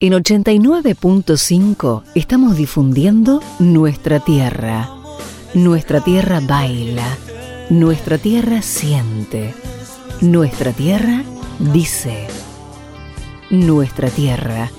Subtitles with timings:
[0.00, 4.88] En 89.5 estamos difundiendo Nuestra Tierra.
[5.54, 7.18] Nuestra Tierra baila.
[7.68, 9.56] Nuestra Tierra siente.
[10.20, 11.24] Nuestra Tierra
[11.58, 12.28] dice.
[13.50, 14.70] Nuestra Tierra.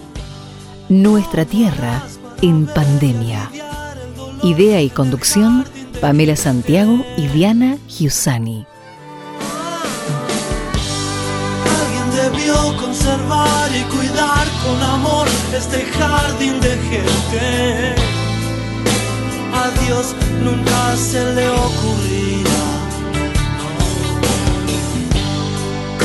[0.87, 2.01] Nuestra Tierra
[2.42, 3.51] en pandemia.
[4.42, 5.65] Idea y conducción,
[5.99, 8.69] Pamela Santiago y Diana Giussani.
[12.32, 17.96] Debió conservar y cuidar con amor este jardín de gente.
[19.54, 22.66] A Dios nunca se le ocurrirá.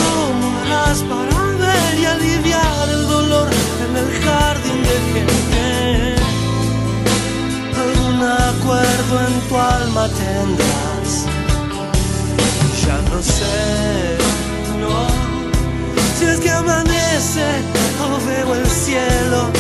[0.01, 3.49] ¿Cómo harás para ver y aliviar el dolor
[3.85, 6.17] en el jardín de gente?
[7.85, 11.27] Algún acuerdo en tu alma tendrás.
[12.87, 14.19] Ya no sé,
[14.81, 15.24] no
[16.25, 17.45] si es que amanece
[18.01, 19.51] o veo el cielo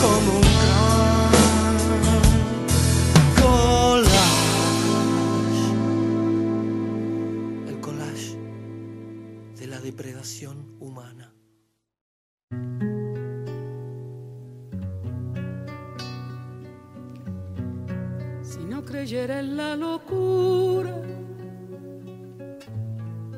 [0.00, 1.76] como un gran
[3.40, 4.38] collage.
[7.68, 8.38] El collage
[9.58, 11.32] de la depredación humana.
[18.42, 20.94] Si no creyera en la locura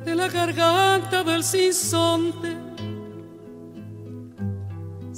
[0.05, 2.66] de la garganta del sinsonte,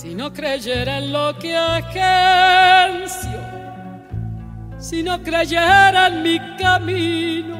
[0.00, 3.40] si no creyera en lo que agencio,
[4.78, 7.56] si no creyera en mi camino,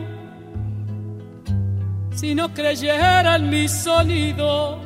[2.15, 4.79] si no creyera en mi sonido,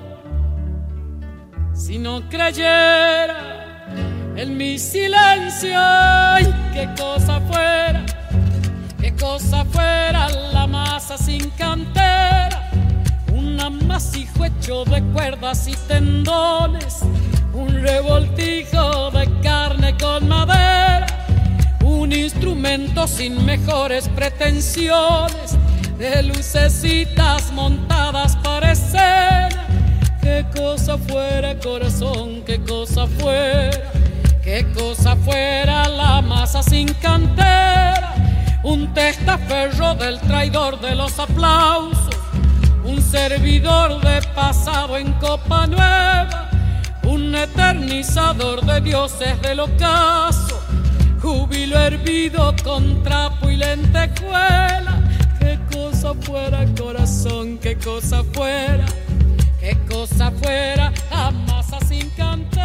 [1.75, 3.84] si no creyera
[4.34, 8.03] en mi silencio, ay, qué cosa fuera,
[8.99, 12.71] qué cosa fuera la masa sin cantera,
[13.52, 17.00] un amasijo hecho de cuerdas y tendones.
[17.52, 21.06] Un revoltijo de carne con madera,
[21.84, 25.58] un instrumento sin mejores pretensiones,
[25.98, 29.50] de lucecitas montadas para escena.
[30.22, 33.92] Qué cosa fuera corazón, qué cosa fuera,
[34.42, 38.14] qué cosa fuera la masa sin cantera,
[38.62, 42.01] un testaferro del traidor de los aplausos,
[42.84, 46.43] un servidor de pasado en copa nueva
[47.04, 50.60] un eternizador de dioses del ocaso,
[51.20, 54.98] júbilo hervido con trapo y lentejuela.
[55.38, 58.87] Qué cosa fuera, corazón, qué cosa fuera,
[59.60, 62.62] qué cosa fuera, amasa sin cantera.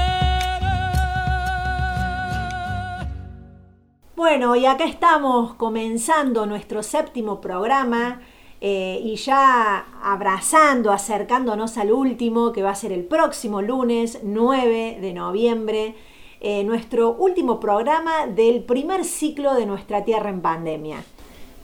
[4.15, 8.21] Bueno, y acá estamos comenzando nuestro séptimo programa
[8.59, 14.97] eh, y ya abrazando, acercándonos al último, que va a ser el próximo lunes 9
[14.99, 15.95] de noviembre,
[16.39, 21.03] eh, nuestro último programa del primer ciclo de Nuestra Tierra en Pandemia.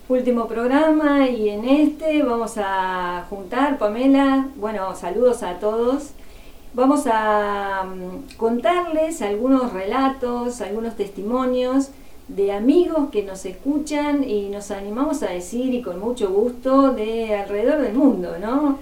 [0.08, 6.10] Último programa y en este vamos a juntar, Pamela, bueno, saludos a todos.
[6.74, 11.90] Vamos a mm, contarles algunos relatos, algunos testimonios
[12.28, 17.34] de amigos que nos escuchan y nos animamos a decir y con mucho gusto de
[17.34, 18.78] alrededor del mundo, ¿no?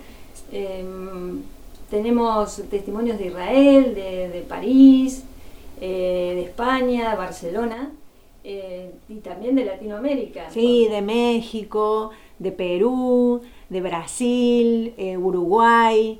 [0.52, 1.42] Em,
[1.90, 5.24] tenemos testimonios de Israel, de, París,
[5.80, 7.90] eh, de España, de Barcelona
[8.44, 10.50] eh, y también de Latinoamérica.
[10.50, 16.18] Sí, de México, de Perú, de Brasil, eh, Uruguay.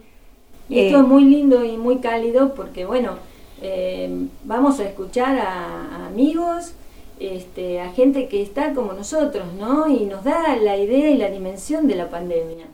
[0.69, 3.13] Y esto es muy lindo y muy cálido porque, bueno,
[3.61, 6.75] em, vamos a escuchar a amigos
[7.23, 9.89] este, a gente que está como nosotros, ¿no?
[9.89, 12.67] Y nos da la idea y la dimensión de la pandemia.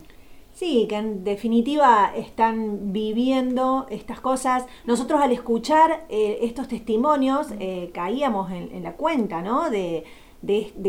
[0.58, 4.66] Sí, que en definitiva están viviendo estas cosas.
[4.86, 9.70] Nosotros al escuchar eh, estos testimonios eh, caíamos en, la cuenta, ¿no?
[9.70, 10.04] De,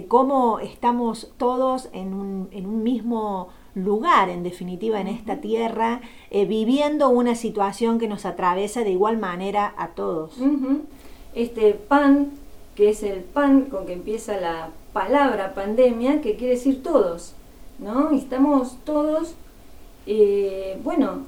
[0.08, 6.02] cómo estamos todos en un, mismo lugar, en definitiva, en esta tierra,
[6.32, 10.36] eh, viviendo una situación que nos atraviesa de igual manera a todos.
[11.36, 12.32] Este pan
[12.80, 17.34] que es el pan con que empieza la palabra pandemia, que quiere decir todos,
[17.78, 18.12] ¿no?
[18.12, 19.34] Estamos todos,
[20.08, 21.26] eh, bueno,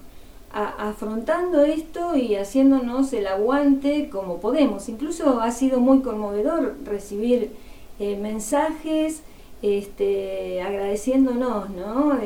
[0.53, 4.88] afrontando esto y haciéndonos el aguante como podemos.
[4.88, 7.51] Incluso ha sido muy conmovedor recibir
[8.00, 9.21] eh, mensajes
[9.62, 12.18] este, agradeciéndonos, ¿no?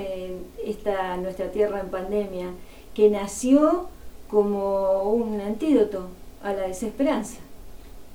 [0.63, 2.51] Esta nuestra tierra en pandemia,
[2.93, 3.87] que nació
[4.29, 6.09] como un antídoto
[6.43, 7.44] a la desesperanza.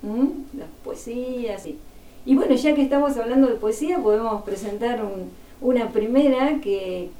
[0.03, 0.59] ¿Mm?
[0.59, 1.79] Las poesías y...
[2.27, 5.31] Y bueno, ya que estamos hablando de poesía, podemos presentar un-
[5.63, 7.11] una primera que,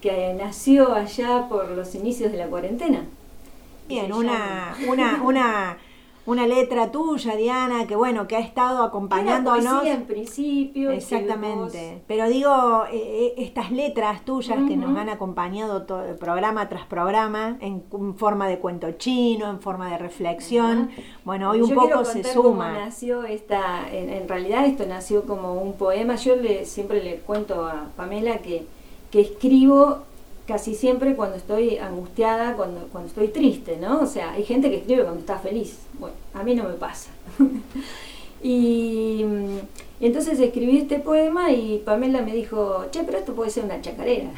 [0.00, 3.04] que nació allá por los inicios de la cuarentena.
[3.88, 5.78] Bien, una, una, una,
[6.30, 9.72] una letra tuya, Diana, que bueno, que ha estado Era acompañándonos.
[9.72, 10.90] poesía en principio.
[10.92, 12.02] Exactamente.
[12.06, 17.58] Pero digo, eh, eh, estas letras tuyas que nos han acompañado todo, programa tras programa,
[17.60, 17.82] en,
[18.16, 20.90] forma de cuento chino, en forma de reflexión,
[21.24, 22.72] bueno, hoy Yo un poco se cómo suma.
[22.74, 26.14] nació esta, en, en realidad esto nació como un poema.
[26.14, 28.66] Yo le, siempre le cuento a Pamela que,
[29.10, 30.04] que escribo
[30.46, 34.00] casi siempre cuando estoy angustiada, cuando, cuando estoy triste, ¿no?
[34.00, 35.78] O sea, hay gente que escribe cuando está feliz.
[35.98, 37.10] Bueno, a mí no me pasa.
[38.42, 39.24] y,
[40.00, 43.80] y entonces escribí este poema y Pamela me dijo, che, pero esto puede ser una
[43.80, 44.30] chacarera.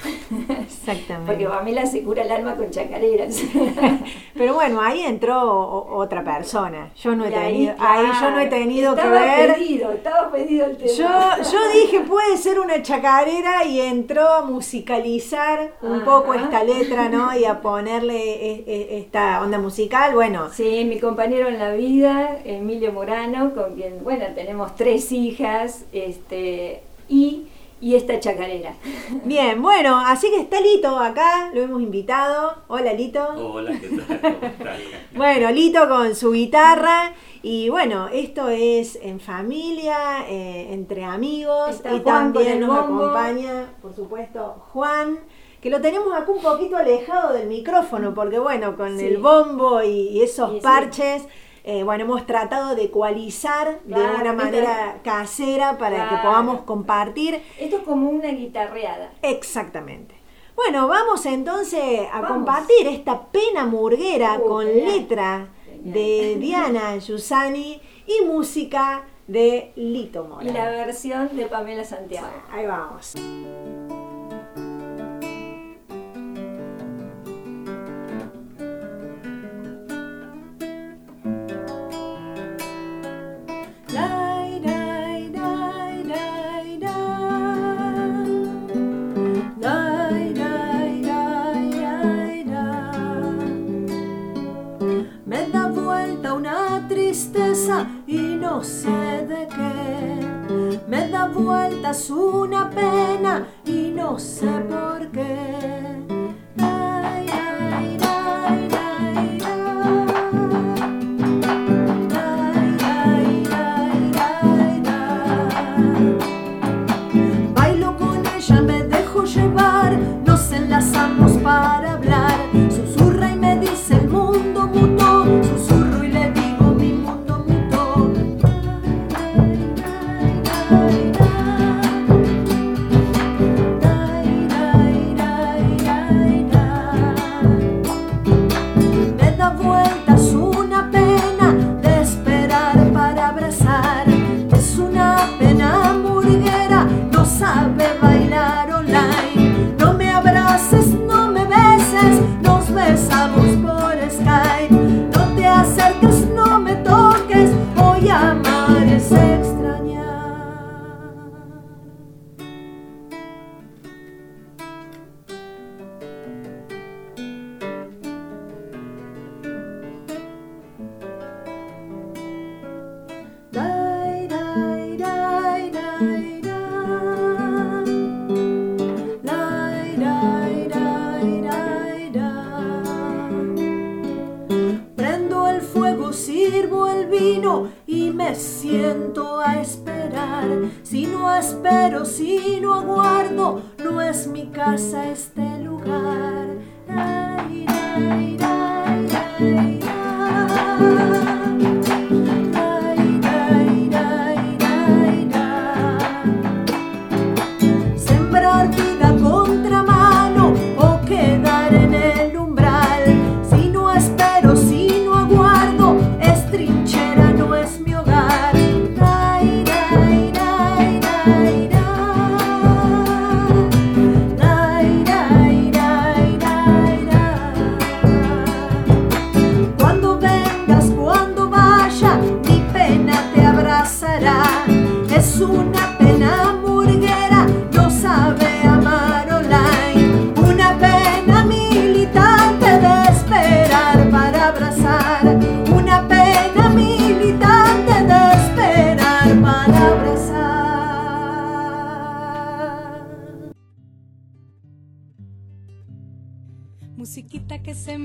[0.61, 1.27] Exactamente.
[1.27, 3.41] Porque Pamela se cura el alma con chacareras.
[4.35, 6.91] Pero bueno, ahí entró otra persona.
[6.97, 9.55] Yo no he Y ahí, tenido, ahí, yo no he tenido que estaba ver.
[9.55, 10.91] Pedido, estaba pedido el tema.
[10.91, 16.05] Yo, yo dije, puede ser una chacarera y entró a musicalizar un Ajá.
[16.05, 17.37] poco esta letra, ¿no?
[17.37, 20.15] Y a ponerle e- e- esta onda musical.
[20.15, 25.52] Bueno, Sí, mi compañero en la vida, Emilio Morano, con quien, bueno, tenemos tres hijas,
[25.93, 27.47] este, y,
[27.81, 28.75] y esta chacarera.
[29.25, 32.55] bien, bueno, así que está Lito acá, lo hemos invitado.
[32.69, 33.23] Hola Lito.
[33.37, 34.21] Hola, ¿qué tal?
[34.21, 34.77] ¿Cómo están?
[35.15, 37.13] Bueno, Lito con su guitarra.
[37.43, 41.71] Y bueno, esto es en familia, eh, entre amigos.
[41.71, 43.05] Está y Juan también nos bombo.
[43.07, 45.19] acompaña, por supuesto, Juan,
[45.61, 49.05] que lo tenemos acá un poquito alejado del micrófono, porque bueno, con Sí.
[49.07, 50.59] el bombo y, y esos sí.
[50.63, 51.25] parches,
[51.65, 57.41] eh, bueno, hemos tratado de ecualizar de una manera casera para que podamos compartir.
[57.59, 59.13] Esto es como una guitarreada.
[59.23, 60.15] Exactamente.
[60.55, 62.29] Bueno, vamos entonces a Vamos.
[62.37, 64.87] compartir esta pena murguera Uh, con genial.
[64.99, 65.95] letra Genial.
[65.95, 72.29] de Diana Yusani y música de Lito Y la versión de Pamela Santiago.
[72.51, 73.15] Ahí vamos.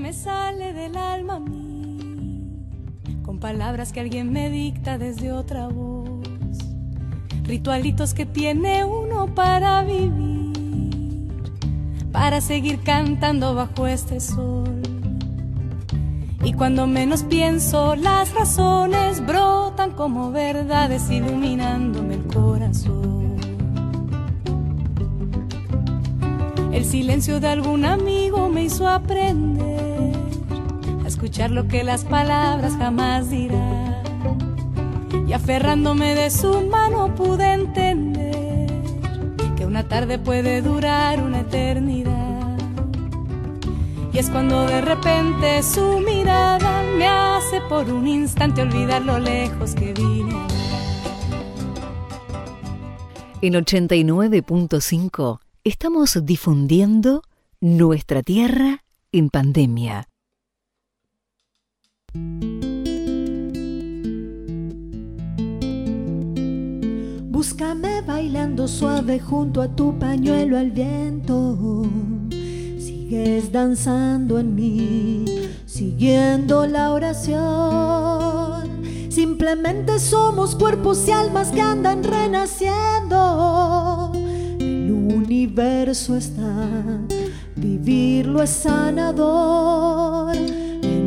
[0.08, 2.64] Me sale del alma a mí,
[3.26, 6.26] con palabras que alguien me dicta desde otra voz,
[7.42, 11.28] ritualitos que tiene uno para vivir,
[12.10, 14.80] para seguir cantando bajo este sol.
[16.42, 23.36] Y cuando menos pienso, las razones brotan como verdades iluminándome el corazón.
[26.72, 29.87] El silencio de algún amigo me hizo aprender
[31.18, 34.04] escuchar lo que las palabras jamás dirán.
[35.26, 38.68] Y aferrándome de su mano pude entender
[39.56, 42.56] que una tarde puede durar una eternidad.
[44.12, 49.74] Y es cuando de repente su mirada me hace por un instante olvidar lo lejos
[49.74, 50.36] que vine.
[53.42, 57.22] En 89.5 estamos difundiendo
[57.60, 60.07] nuestra tierra en pandemia.
[67.38, 71.86] Búscame bailando suave junto a tu pañuelo al viento.
[72.78, 75.24] Sigues danzando en mí,
[75.64, 78.82] siguiendo la oración.
[79.08, 84.10] Simplemente somos cuerpos y almas que andan renaciendo.
[84.58, 86.66] El universo está,
[87.56, 90.34] vivirlo es sanador.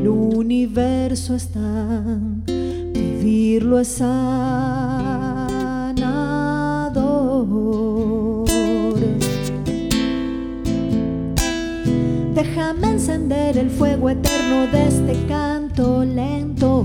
[0.01, 2.01] El universo está,
[2.47, 4.07] vivirlo es sanador.
[12.33, 16.83] Déjame encender el fuego eterno de este canto lento.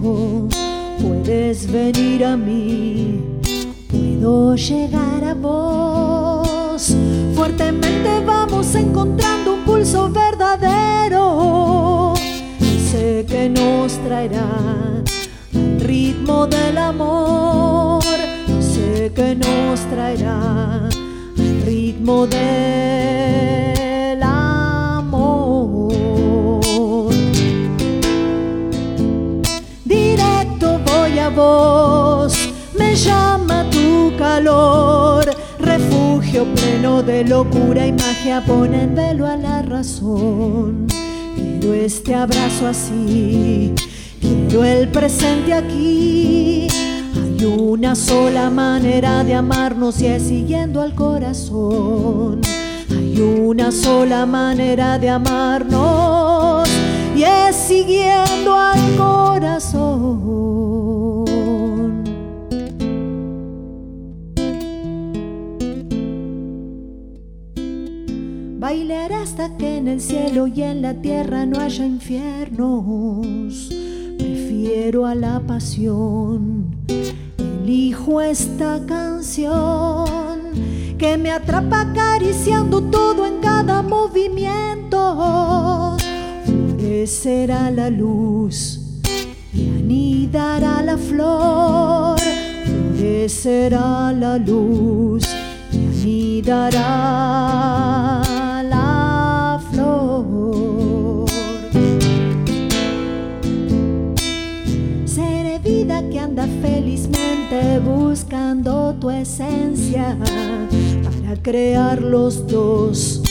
[1.01, 3.23] Puedes venir a mí,
[3.91, 6.95] puedo llegar a vos.
[7.35, 12.13] Fuertemente vamos encontrando un pulso verdadero.
[12.91, 14.47] Sé que nos traerá
[15.53, 18.05] al ritmo del amor.
[18.61, 25.93] Sé que nos traerá al ritmo del amor.
[29.85, 35.25] Directo voy a vos, me llama tu calor.
[35.59, 40.87] Refugio pleno de locura y magia, pone en velo a la razón.
[41.75, 43.75] Este abrazo así,
[44.21, 46.69] quiero el presente aquí.
[47.15, 52.41] Hay una sola manera de amarnos y es siguiendo al corazón.
[52.91, 56.69] Hay una sola manera de amarnos
[57.17, 60.46] y es siguiendo al corazón.
[68.79, 73.71] Hasta que en el cielo y en la tierra no haya infiernos.
[74.19, 76.77] Prefiero a la pasión.
[77.39, 80.05] Elijo esta canción
[80.99, 84.97] que me atrapa acariciando todo en cada movimiento.
[86.45, 89.01] Florecerá la luz
[89.55, 92.21] y anidará la flor.
[92.95, 95.27] Florecerá la luz
[95.77, 98.23] y anidará
[98.63, 101.27] la flor.
[105.05, 110.17] Seré vida que anda felizmente buscando tu esencia
[111.03, 113.23] para crear los dos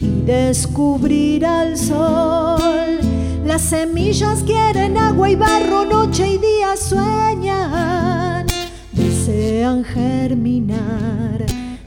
[0.00, 3.00] y descubrir al sol.
[3.44, 8.46] Las semillas quieren agua y barro, noche y día sueñan,
[8.92, 11.44] desean germinar,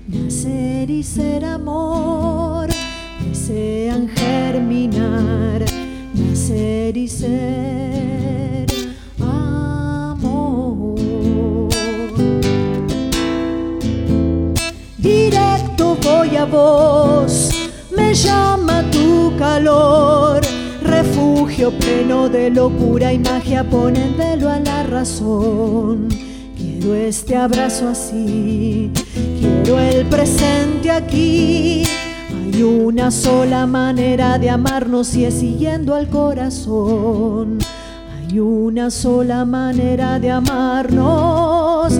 [0.07, 2.67] nacer y ser amor,
[3.27, 5.65] desean germinar,
[6.13, 8.65] nacer y ser
[9.19, 10.95] amor.
[14.97, 17.51] Directo voy a vos,
[17.95, 20.41] me llama tu calor.
[20.83, 26.07] Refugio pleno de locura y magia, pone en velo a la razón.
[26.95, 28.91] Este abrazo así,
[29.39, 31.83] quiero el presente aquí.
[32.31, 37.59] Hay una sola manera de amarnos y es siguiendo al corazón.
[38.17, 41.93] Hay una sola manera de amarnos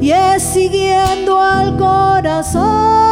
[0.00, 3.03] y es siguiendo al corazón.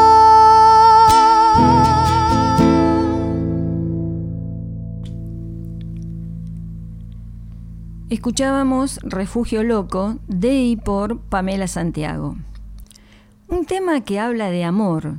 [8.12, 12.36] Escuchábamos Refugio Loco de y por Pamela Santiago.
[13.48, 15.16] Un tema que habla de amor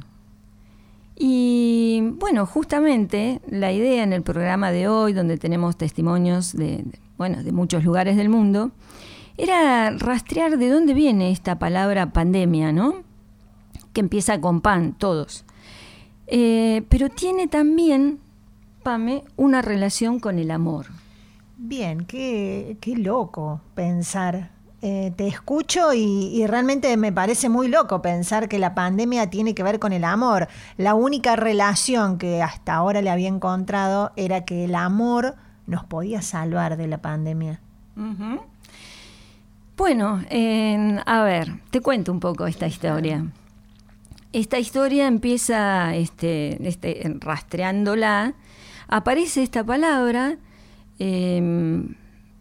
[1.16, 6.86] Y bueno, justamente la idea en el programa de hoy, donde tenemos testimonios de,
[7.18, 8.70] bueno, de muchos lugares del mundo,
[9.40, 13.02] era rastrear de dónde viene esta palabra pandemia, ¿no?
[13.94, 15.46] Que empieza con pan, todos.
[16.28, 18.20] Eh, pero tiene también,
[18.84, 20.86] Pame, una relación con el amor.
[21.65, 24.50] Bien, qué, qué loco pensar
[24.82, 29.63] eh, te escucho y, realmente me parece muy loco pensar que la pandemia tiene que
[29.63, 30.50] ver con el amor.
[30.75, 36.22] La única relación que hasta ahora le había encontrado era que el amor nos podía
[36.22, 37.62] salvar de la pandemia.
[39.77, 40.22] Bueno,
[41.05, 43.25] a ver, te cuento un poco esta historia.
[44.34, 48.34] Esta historia empieza este, este, rastreándola,
[48.89, 50.39] aparece esta palabra.
[51.00, 51.96] Em,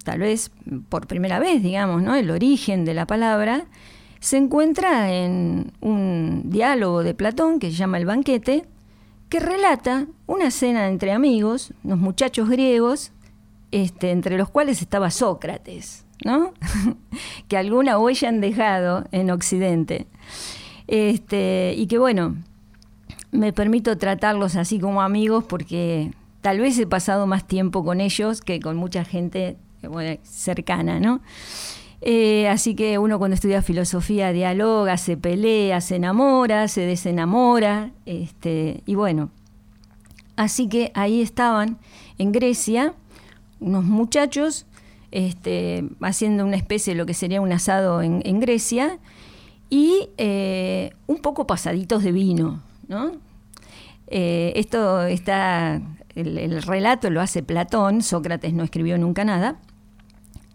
[0.05, 0.51] tal vez
[0.89, 2.15] por primera vez, digamos, ¿no?
[2.15, 3.67] el origen de la palabra,
[4.21, 8.65] se encuentra en un diálogo de Platón que se llama El banquete,
[9.29, 13.13] que relata una cena entre amigos, unos muchachos griegos,
[13.71, 16.53] este, entre los cuales estaba Sócrates, ¿no?
[17.49, 20.07] que alguna huella han dejado en Occidente.
[20.87, 22.37] Este, y que bueno,
[23.33, 28.43] me permito tratarlos así como amigos porque tal vez he pasado más tiempo con ellos
[28.43, 29.57] que con mucha gente
[30.23, 31.21] cercana, ¿no?
[32.05, 38.83] Eh, así que uno cuando estudia filosofía dialoga, se pelea, se enamora, se desenamora, este,
[38.87, 39.31] y bueno,
[40.35, 41.79] así que ahí estaban
[42.19, 42.95] en Grecia
[43.61, 44.67] unos muchachos
[45.13, 48.99] este, haciendo una especie de lo que sería un asado en, Grecia
[49.71, 53.13] y eh, un poco pasaditos de vino, ¿no?
[54.09, 55.81] Eh, esto está,
[56.15, 59.61] el relato lo hace Platón, Sócrates no escribió nunca nada,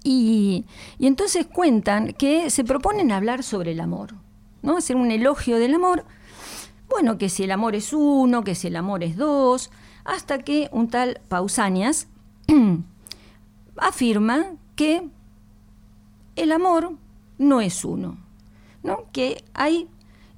[0.09, 0.65] y,
[0.99, 4.15] entonces cuentan que se proponen hablar sobre el amor,
[4.61, 4.77] ¿no?
[4.77, 6.05] Hacer un elogio del amor.
[6.87, 9.69] Bueno, que si el amor es uno, que si el amor es dos,
[10.05, 12.07] hasta que un tal Pausanias
[13.77, 15.09] afirma que
[16.37, 16.93] el amor
[17.37, 18.17] no es uno,
[18.83, 19.11] ¿no?
[19.11, 19.89] que hay,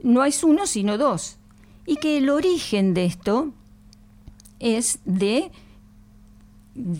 [0.01, 1.37] no es uno sino dos,
[1.85, 3.53] y que el origen de esto
[4.59, 5.51] es de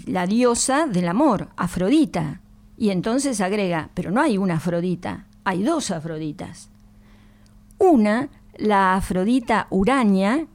[0.06, 2.42] la diosa del amor, Afrodita,
[2.78, 6.70] y entonces agrega, pero no hay una Afrodita, hay dos Afroditas.
[7.78, 10.48] Una, la Afrodita Urania,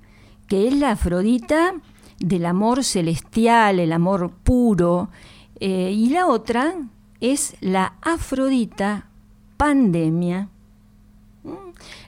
[0.47, 1.75] que es la Afrodita
[2.19, 5.11] del amor celestial, el amor puro,
[5.61, 6.75] eh, y la otra
[7.21, 9.09] es la Afrodita
[9.57, 10.49] Pandemia.
[11.43, 11.51] ¿Mm?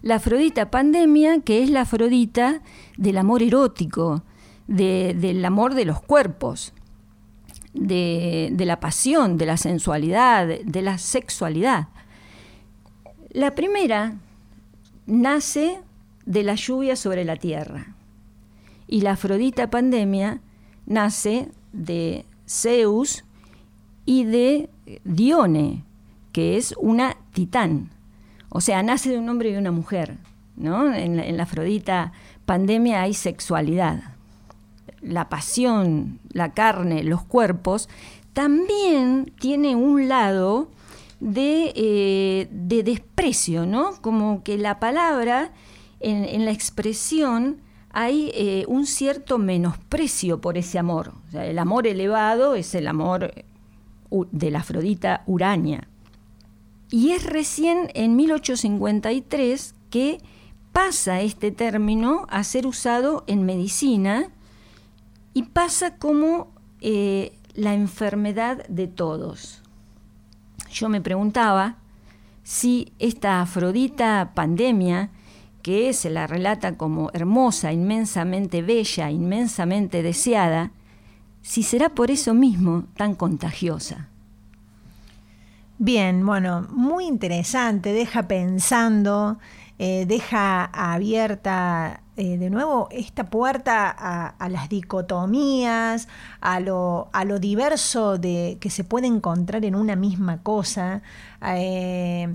[0.03, 2.63] La Afrodita Pandemia, que es la Afrodita
[2.97, 4.23] del amor erótico,
[4.67, 6.73] del amor de los cuerpos
[7.77, 11.89] de, la pasión, de la sensualidad, de la sexualidad.
[13.31, 14.17] La primera
[15.07, 15.81] nace
[16.25, 17.95] de la lluvia sobre la tierra
[18.89, 20.41] y la Afrodita Pandemia
[20.87, 23.25] nace de Zeus
[24.05, 24.71] y de
[25.05, 25.85] Dione,
[26.33, 27.91] que es una titán.
[28.49, 30.17] O sea, nace de un hombre y una mujer.
[30.57, 30.95] ¿no?
[30.95, 32.13] En, en la Afrodita
[32.47, 34.16] Pandemia hay sexualidad
[35.07, 37.89] la pasión, la carne, los cuerpos,
[38.33, 40.69] también tiene un lado
[41.21, 43.93] de, eh, desprecio, ¿no?
[44.03, 45.53] Como que la palabra,
[46.01, 51.15] en, la expresión, hay eh, un cierto menosprecio por ese amor.
[51.33, 53.33] el amor elevado es el amor
[54.11, 55.89] de la Afrodita Urania.
[56.91, 60.19] Y es recién en 1853 que
[60.73, 64.29] pasa este término a ser usado en medicina
[65.37, 66.49] y pasa como
[66.81, 69.63] eh, la enfermedad de todos.
[70.71, 71.77] Yo me preguntaba
[72.43, 75.11] si esta Afrodita pandemia,
[75.61, 80.71] que se la relata como hermosa, inmensamente bella, inmensamente deseada,
[81.43, 84.09] si será por eso mismo tan contagiosa.
[85.77, 89.37] Bien, bueno, muy interesante, deja pensando,
[89.79, 96.09] eh, deja abierta eh, de nuevo esta puerta a, las dicotomías,
[96.41, 101.03] a lo, a lo diverso de, que se puede encontrar en una misma cosa.
[101.47, 102.35] Eh,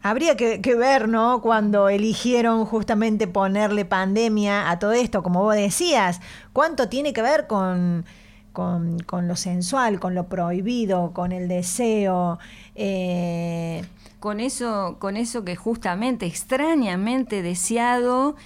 [0.00, 1.40] habría que, ver, ¿no?
[1.42, 6.20] Cuando eligieron justamente ponerle pandemia a todo esto, como vos decías,
[6.52, 8.04] ¿cuánto tiene que ver con,
[8.52, 12.38] con, lo sensual, con lo prohibido, con el deseo?
[12.76, 13.84] Eh,
[14.20, 18.36] con eso, con eso que justamente extrañamente deseado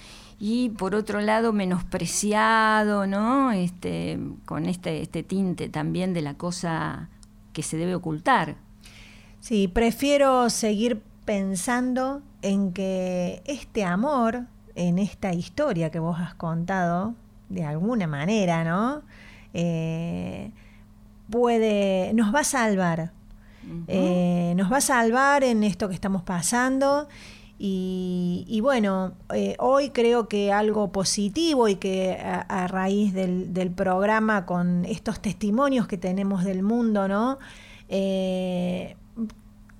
[0.43, 3.51] y por otro lado menospreciado, ¿no?
[3.51, 7.09] Este, con este, este tinte también de la cosa
[7.53, 8.55] que se debe ocultar.
[9.39, 17.13] Sí, prefiero seguir pensando en que este amor en esta historia que vos has contado,
[17.49, 19.03] de alguna manera, ¿no?
[19.53, 20.49] Eh,
[21.29, 23.11] puede, nos va a salvar.
[23.87, 27.07] Eh, nos va a salvar en esto que estamos pasando.
[27.63, 34.47] Y, bueno, eh, hoy creo que algo positivo y que a, raíz del, del, programa
[34.47, 37.37] con estos testimonios que tenemos del mundo, ¿no?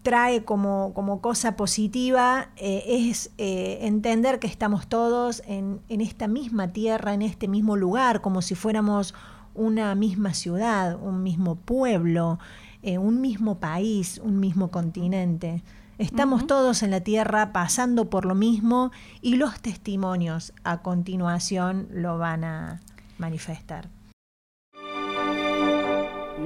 [0.03, 6.27] trae como, como cosa positiva eh, es eh, entender que estamos todos en, en, esta
[6.27, 9.13] misma tierra, en este mismo lugar, como si fuéramos
[9.53, 12.39] una misma ciudad, un mismo pueblo,
[12.81, 15.63] eh, un mismo país, un mismo continente.
[16.01, 18.89] Estamos todos en la tierra pasando por lo mismo
[19.21, 22.81] y los testimonios a continuación lo van a
[23.19, 23.87] manifestar.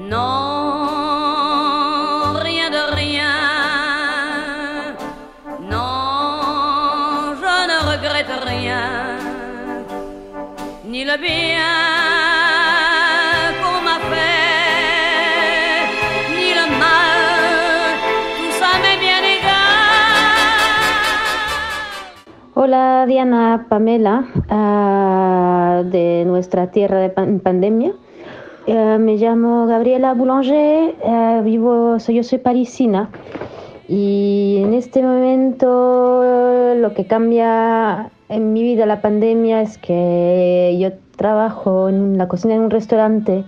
[0.09, 1.13] No,
[2.43, 3.45] rien de rien.
[10.83, 11.94] ni le bien
[22.57, 27.91] Hola Diana Pamela, uh, de nuestra tierra de pan pandemia.
[28.65, 33.09] Uh, me llamo Gabriela Boulanger, uh, vivo, soy, yo soy parisina
[33.89, 36.23] y en este momento
[36.77, 42.53] lo que cambia en mi vida la pandemia es que yo trabajo en la cocina
[42.53, 43.43] en un restaurante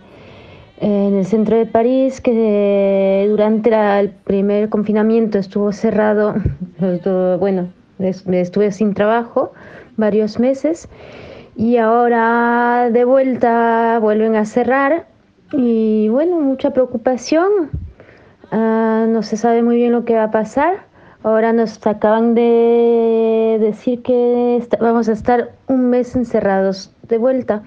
[0.81, 3.69] en el centro de París que durante
[4.01, 6.35] el primer confinamiento estuvo cerrado,
[7.39, 9.53] bueno, estuve sin trabajo
[9.95, 10.89] varios meses
[11.55, 15.07] y ahora de vuelta vuelven a cerrar
[15.51, 17.69] y bueno, mucha preocupación,
[18.51, 20.87] ah, no se sabe muy bien lo que va a pasar
[21.27, 27.63] Ahora nos acaban de decir que vamos a estar un mes encerrados de vuelta.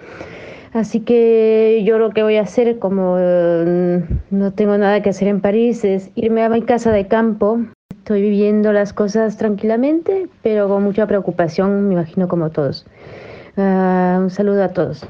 [0.72, 3.98] Así que yo lo que voy a hacer, como mm,
[4.30, 7.58] no tengo nada que hacer en París, es irme a mi casa de campo.
[8.10, 12.84] Estoy viviendo las cosas tranquilamente, pero con mucha preocupación, me imagino como todos.
[13.56, 15.06] Ah, un saludo a todos.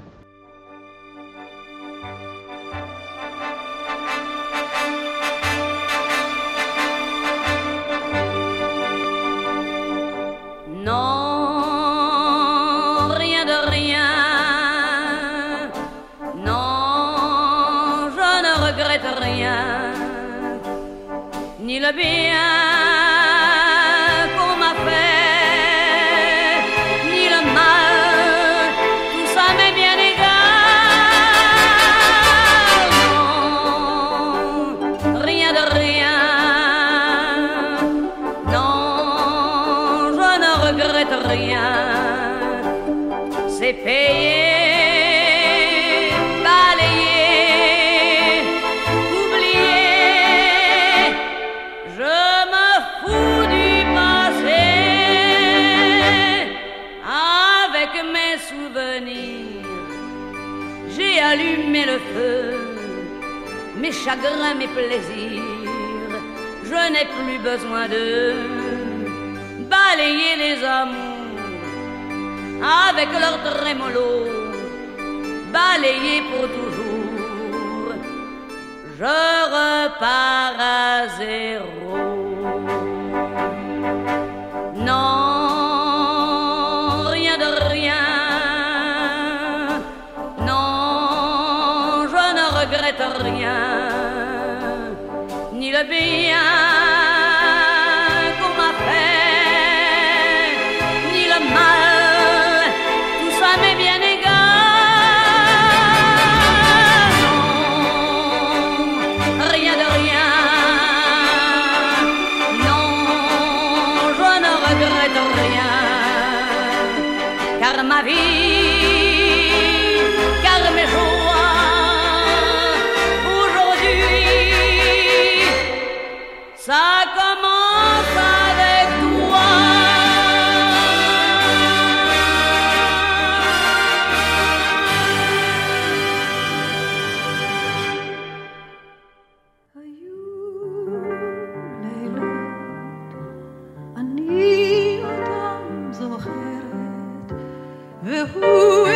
[148.50, 148.89] Ooh.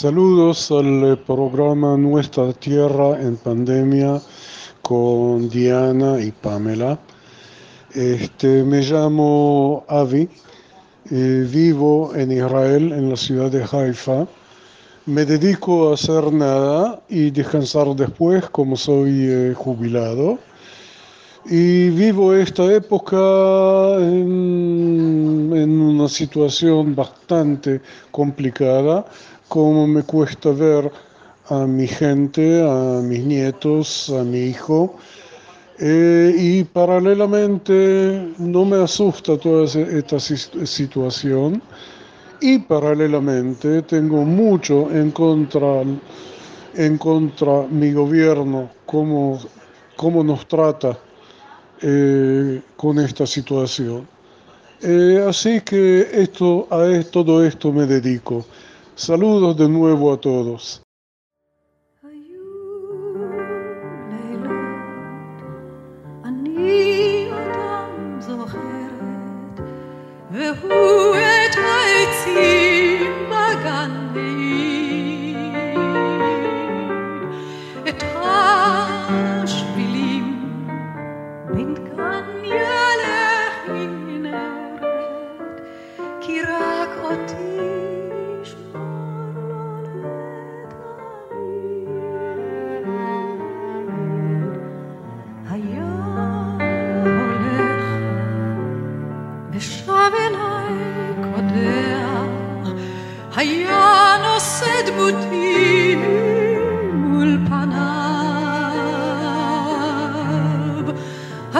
[0.00, 4.22] Saludos al programa Nuestra Tierra en Pandemia
[4.80, 7.00] con Diana y Pamela.
[7.92, 10.28] Este, me llamo Avi,
[11.10, 14.28] eh, vivo en Israel, en la ciudad de Haifa.
[15.06, 20.38] Me dedico a hacer nada y descansar después, como soy eh, jubilado.
[21.44, 23.16] Y vivo esta época
[23.98, 27.80] en una situación bastante
[28.12, 29.04] complicada,
[29.48, 30.90] como me cuesta ver
[31.48, 34.96] a mi gente, a mis nietos, a mi hijo.
[35.80, 41.62] Eh, y paralelamente no me asusta toda esta situación
[42.40, 45.82] y paralelamente tengo mucho en contra,
[46.74, 49.38] en contra mi gobierno, cómo,
[49.96, 50.98] cómo nos trata
[51.80, 54.06] eh, con esta situación.
[54.80, 58.44] Eh, así que esto, a todo esto me dedico.
[58.98, 60.82] Saludos de nuevo a todos.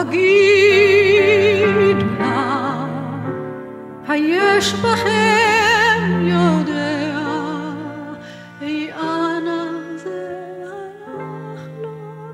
[0.09, 2.85] הגידו נא,
[4.07, 7.19] היש בכם יודע,
[8.61, 11.19] אי אנה זה לו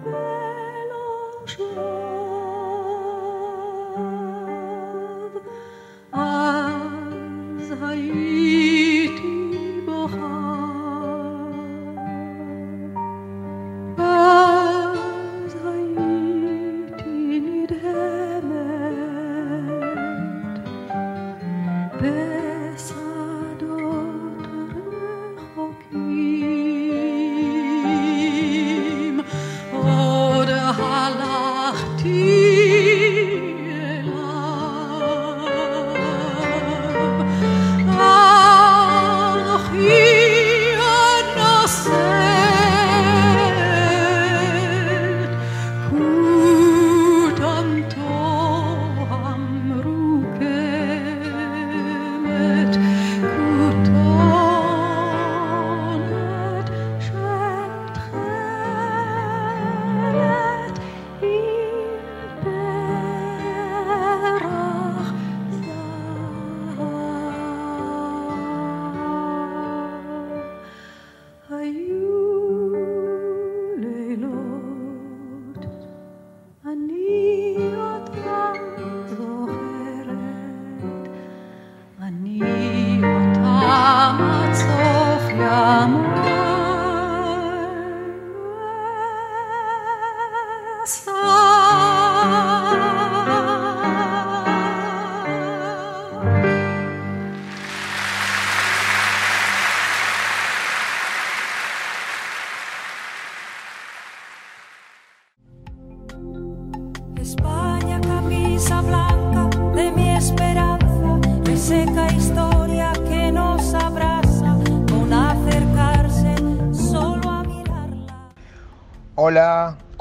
[0.04, 1.95] ולא שוב.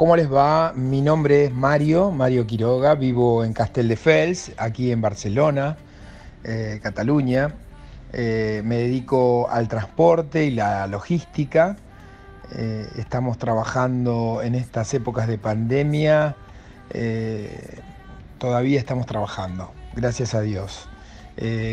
[0.04, 0.74] ¿Cómo les va?
[0.76, 5.78] Mi nombre es Mario, Mario Quiroga, vivo en Castelldefels, aquí en Barcelona,
[6.44, 7.54] eh, Cataluña.
[8.12, 11.76] Eh, me dedico al transporte y la logística.
[12.52, 16.36] Eh, estamos trabajando en estas épocas de pandemia.
[18.36, 20.86] todavía estamos trabajando, gracias a Dios.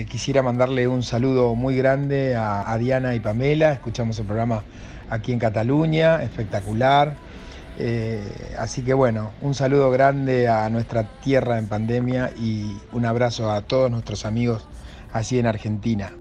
[0.09, 3.73] Quisiera mandarle un saludo muy grande a Diana y Pamela.
[3.73, 4.63] Escuchamos el programa
[5.09, 7.17] aquí en Cataluña, espectacular.
[7.77, 13.51] Eh, así que bueno, un saludo grande a nuestra tierra en pandemia y un abrazo
[13.51, 14.67] a todos nuestros amigos
[15.13, 16.11] allí en Argentina.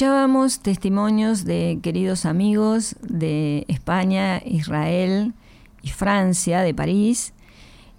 [0.00, 5.34] Escuchábamos testimonios de queridos amigos de España, Israel
[5.82, 7.34] y Francia, de París,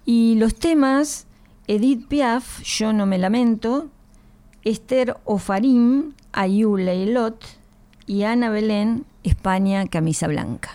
[0.04, 1.28] y los temas
[1.68, 3.86] Edith Piaf, Yo no me lamento,
[4.64, 7.40] Esther Ofarim, Ayú Leilot
[8.08, 10.72] y Ana Belén, España, Camisa Blanca.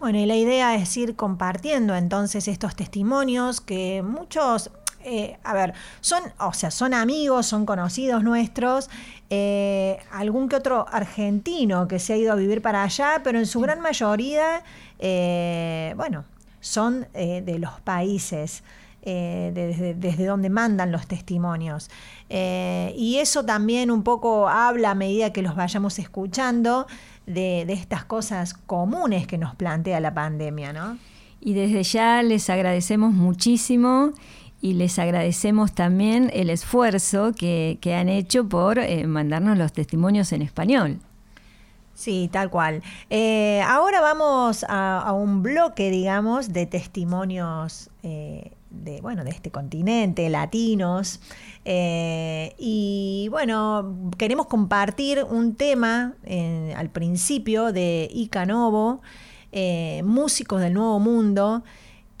[0.00, 4.72] Bueno, y la idea es ir compartiendo entonces estos testimonios que muchos,
[5.04, 8.90] eh, a ver, son, o sea, son amigos, son conocidos nuestros,
[9.30, 13.46] eh, algún que otro argentino que se ha ido a vivir para allá, pero en
[13.46, 14.62] su gran mayoría,
[14.98, 16.24] eh, bueno,
[16.60, 18.62] son de los países.
[19.04, 21.90] eh, desde, desde donde mandan los testimonios.
[22.28, 26.86] Eh, y eso también un poco habla a medida que los vayamos escuchando
[27.26, 30.98] de, de estas cosas comunes que nos plantea la pandemia, ¿no?
[31.40, 34.12] Y desde ya les agradecemos muchísimo
[34.62, 40.32] y les agradecemos también el esfuerzo que, que han hecho por eh, mandarnos los testimonios
[40.32, 41.00] en español.
[41.94, 42.80] Sí, tal cual.
[43.10, 50.30] Eh, ahora vamos a, un bloque, digamos, de testimonios eh, de, bueno, de este continente,
[50.30, 51.20] latinos.
[51.64, 56.14] Y bueno, queremos compartir un tema
[56.76, 59.02] al principio de Ica Novo,
[60.02, 61.62] músicos del Nuevo Mundo,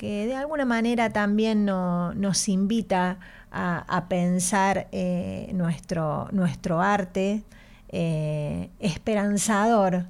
[0.02, 3.20] que de alguna manera también no- nos invita
[3.52, 7.44] a, pensar eh, nuestro, nuestro arte
[7.88, 10.06] eh, esperanzador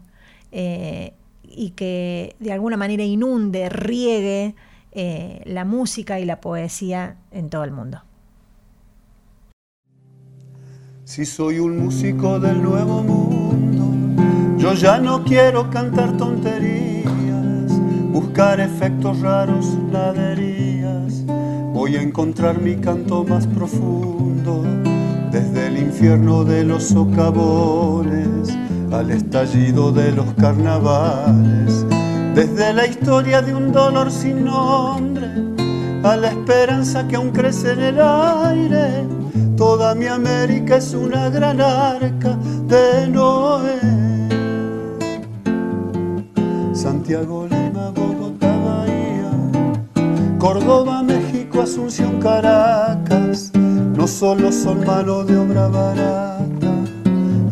[0.50, 1.12] eh,
[1.42, 4.54] y que de alguna manera inunde, riegue
[5.44, 8.00] la música y la poesía en todo el mundo.
[11.04, 16.71] Si soy un músico del nuevo mundo, yo ya no quiero cantar tonterías,
[18.12, 21.24] buscar efectos raros, laderías.
[21.72, 24.62] Voy a encontrar mi canto más profundo,
[25.30, 28.56] desde el infierno de los socavones
[28.92, 31.86] al estallido de los carnavales,
[32.34, 35.28] desde la historia de un dolor sin nombre
[36.04, 39.06] a la esperanza que aún crece en el aire.
[39.56, 42.36] Toda mi América es una gran arca
[42.66, 44.02] de Noé.
[46.74, 47.46] Santiago,
[50.42, 56.74] Córdoba, México, Asunción, Caracas, no solo son mano de obra barata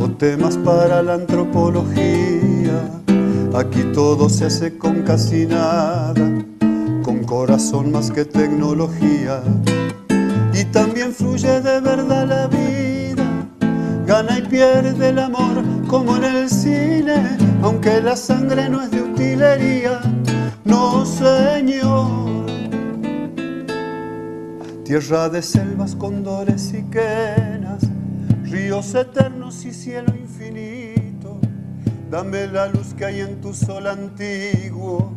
[0.01, 2.91] o temas para la antropología.
[3.55, 6.14] Aquí todo se hace con casi nada,
[7.05, 9.41] con corazón más que tecnología.
[10.53, 13.24] Y también fluye de verdad la vida,
[14.05, 19.01] gana y pierde el amor como en el cine, aunque la sangre no es de
[19.01, 20.01] utilería,
[20.64, 22.39] no señor.
[24.91, 27.84] Tierra de selvas, condores y quenas,
[28.43, 31.38] ríos eternos y cielo infinito.
[32.11, 35.12] Dame la luz que hay en tu sol antiguo,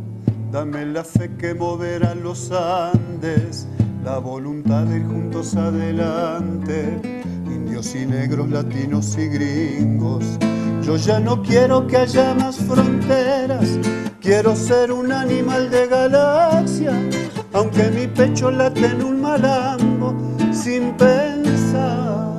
[0.51, 3.65] dame la fe que moverá los Andes,
[4.03, 7.01] la voluntad de ir juntos adelante,
[7.47, 10.37] indios y negros, latinos y gringos.
[10.83, 13.79] Yo ya no quiero que haya más fronteras,
[14.21, 16.93] quiero ser un animal de galaxia,
[17.53, 20.13] aunque mi pecho late en un malambo
[20.51, 22.33] sin pensar.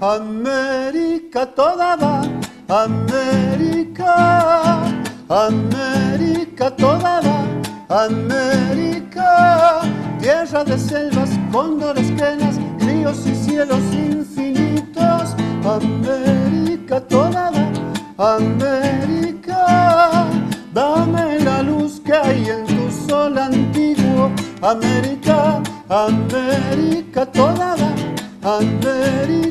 [0.00, 2.22] América toda va,
[2.68, 4.12] América,
[5.28, 9.80] América toda va, América,
[10.20, 17.85] tierra de selvas, cóndores, quenas, ríos y cielos infinitos, América toda va,
[18.18, 19.66] América,
[20.72, 24.30] dame la luz que hay en tu sol antiguo,
[24.62, 27.94] América, América toda va.
[28.58, 29.45] América,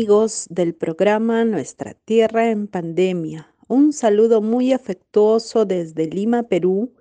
[0.00, 3.54] amigos del programa Nuestra Tierra en Pandemia.
[3.68, 6.94] Un saludo muy afectuoso desde Lima, Perú,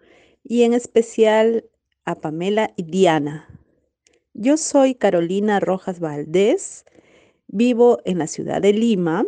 [0.43, 1.63] y en especial
[2.03, 3.47] a Pamela y Diana.
[4.33, 6.83] Yo soy Carolina Rojas Valdés,
[7.47, 9.25] vivo en la ciudad de Lima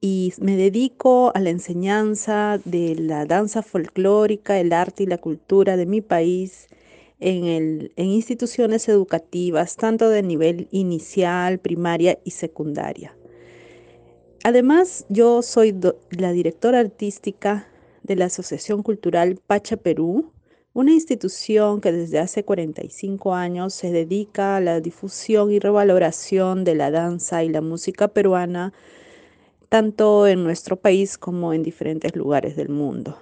[0.00, 5.76] y me dedico a la enseñanza de la danza folclórica, el arte y la cultura
[5.76, 6.66] de mi país
[7.20, 13.16] en, el- en instituciones educativas, tanto de nivel inicial, primaria y secundaria.
[14.42, 15.74] Además, yo soy
[16.10, 17.68] la directora artística
[18.02, 20.32] de la Asociación Cultural Pacha Perú,
[20.72, 26.74] una institución que desde hace 45 años se dedica a la difusión y revaloración de
[26.74, 28.72] la danza y la música peruana,
[29.68, 33.18] tanto en nuestro país como en diferentes lugares del mundo.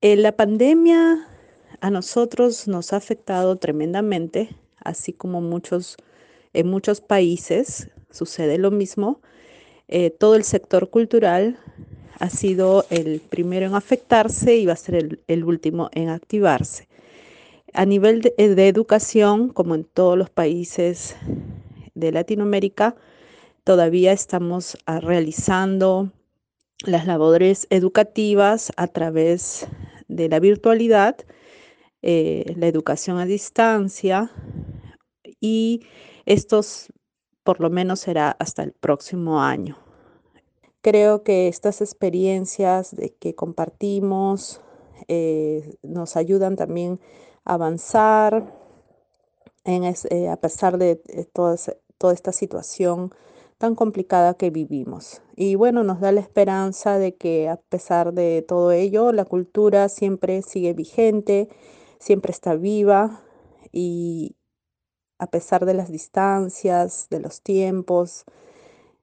[0.00, 1.28] Eh, la pandemia
[1.82, 5.96] a nosotros nos ha afectado tremendamente, así como muchos,
[6.52, 9.20] en muchos países sucede lo mismo.
[9.88, 11.58] Eh, todo el sector cultural
[12.20, 16.86] ha sido el primero en afectarse y va a ser el, último en activarse.
[17.72, 21.16] A nivel de, eh, de educación, como en todos los países
[21.94, 22.94] de Latinoamérica,
[23.64, 26.12] todavía estamos ah, realizando
[26.86, 29.66] las labores educativas a través
[30.06, 31.16] de la virtualidad,
[32.02, 34.30] eh, la educación a distancia
[35.40, 35.82] y
[36.26, 36.92] estos
[37.44, 39.76] por lo menos será hasta el próximo año.
[40.80, 44.60] Creo que estas experiencias que compartimos
[45.08, 47.00] eh, nos ayudan también
[47.44, 48.52] a avanzar
[49.64, 50.96] en eh, a pesar de
[51.32, 53.12] toda esta situación
[53.58, 55.22] tan complicada que vivimos.
[55.36, 59.88] Y bueno, nos da la esperanza de que a pesar de todo ello, la cultura
[59.88, 61.48] siempre sigue vigente,
[62.02, 63.20] siempre está viva
[63.70, 64.34] y
[65.18, 68.24] a pesar de las distancias, de los tiempos,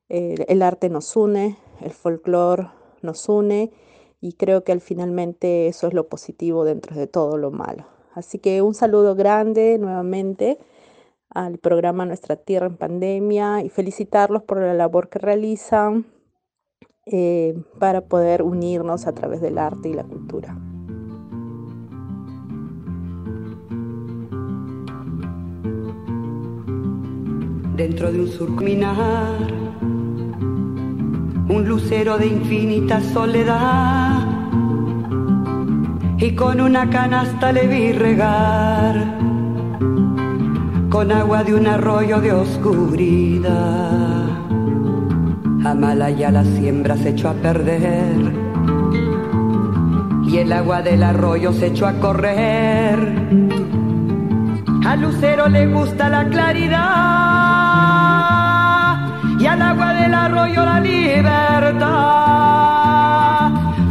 [0.10, 2.68] el arte nos une, el folclore
[3.02, 3.72] nos une
[4.20, 7.86] y creo que al finalmente eso es lo positivo dentro de todo lo malo.
[8.16, 10.58] Así que un saludo grande nuevamente
[11.30, 16.06] al programa Nuestra Tierra en Pandemia y felicitarlos por la labor que realizan
[17.06, 20.58] eh, para poder unirnos a través del arte y la cultura.
[27.80, 29.38] Dentro de un surminar,
[31.47, 34.19] un lucero de infinita soledad,
[36.17, 39.17] y con una canasta le vi regar,
[40.89, 44.27] con agua de un arroyo de oscuridad.
[45.63, 48.34] Amalaya la siembra se echó a perder,
[50.25, 52.99] y el agua del arroyo se echó a correr.
[54.86, 57.59] Al lucero le gusta la claridad
[59.40, 61.90] y al agua del arroyo la libertad.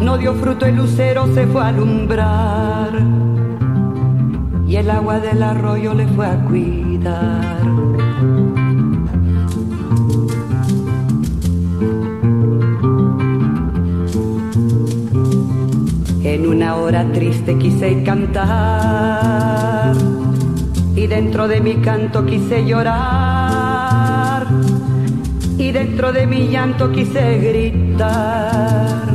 [0.02, 2.92] No dio fruto el lucero, se fue a alumbrar
[4.66, 7.58] y el agua del arroyo le fue a cuidar.
[16.22, 19.94] En una hora triste quise cantar
[20.94, 23.67] y dentro de mi canto quise llorar
[25.58, 29.08] y dentro de mi llanto quise gritar,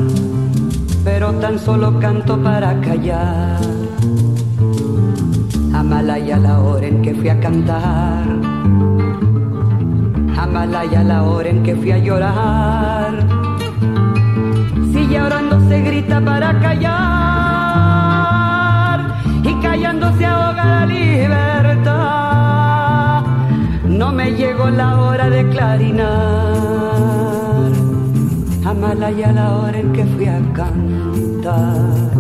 [1.04, 3.62] pero tan solo canto para callar.
[5.74, 8.26] Amalaya la hora en que fui a cantar,
[10.38, 13.26] Amalaya la hora en que fui a llorar.
[14.92, 16.90] Si llorando se grita para callar
[19.44, 20.26] y callando se
[24.70, 26.04] la hora de clarinar.
[28.66, 32.14] Amalaya la hora en que fui a cantar.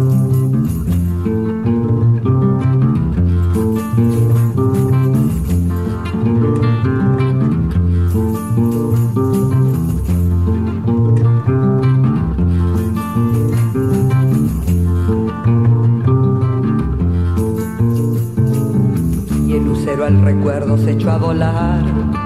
[19.46, 22.23] y el lucero al recuerdo se echó a volar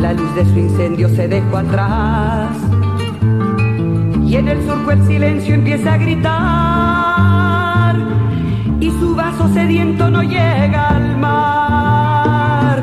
[0.00, 2.56] la luz de su incendio se dejó atrás.
[4.26, 7.96] Y en el surco el silencio empieza a gritar
[8.80, 12.82] y su vaso sediento no llega al mar.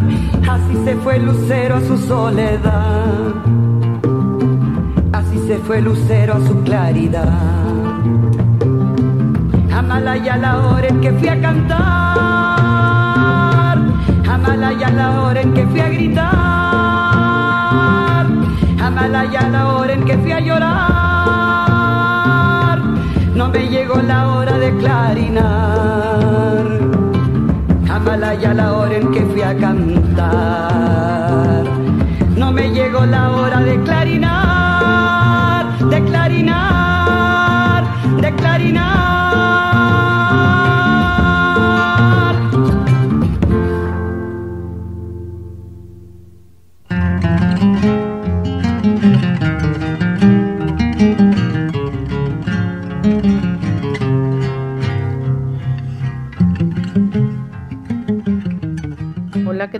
[0.50, 3.36] Así se fue lucero a su soledad
[5.36, 7.34] así se fue lucero a su claridad.
[9.74, 11.78] Amalaya la hora en que fui a cantar,
[14.30, 16.65] Amalaya la hora en que fui a gritar,
[18.80, 20.80] Amalaya la hora en que fui a llorar,
[23.34, 26.66] no me llegó la hora de clarinar,
[27.90, 31.64] Amalaya la hora en que fui a cantar,
[32.38, 37.84] no me llegó la hora de clarinar, de clarinar,
[38.22, 39.35] de clarinar.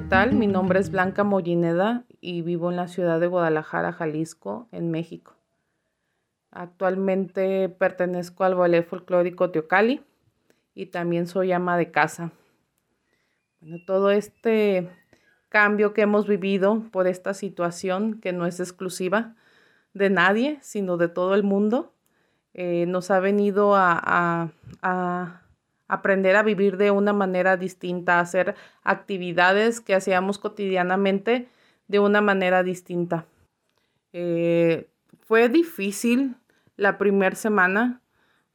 [0.10, 0.34] Tal?
[0.34, 5.34] Mi nombre es Blanca Mollineda y vivo en la ciudad de Guadalajara, Jalisco, en México.
[6.52, 10.02] Actualmente pertenezco al ballet folclórico Teocali
[10.74, 12.32] y también soy ama de casa.
[13.60, 14.90] Bueno, todo este
[15.50, 19.36] cambio que hemos vivido por esta situación que no es exclusiva
[19.94, 21.94] de nadie, sino de todo el mundo,
[22.54, 24.50] eh, nos ha venido a, a-
[24.82, 25.42] a
[25.88, 31.48] aprender a vivir de una manera distinta, hacer actividades que hacíamos cotidianamente
[31.88, 33.26] de una manera distinta.
[34.14, 34.90] Eh,
[35.22, 36.36] fue difícil
[36.78, 38.02] la primera semana,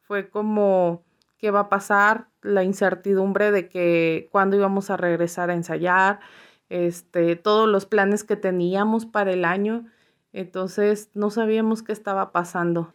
[0.01, 1.03] fue como
[1.39, 6.20] qué va a pasar, la incertidumbre de que cuándo íbamos a regresar a ensayar,
[6.68, 9.87] este, todos los planes que teníamos para el año,
[10.33, 12.95] entonces no sabíamos qué estaba pasando.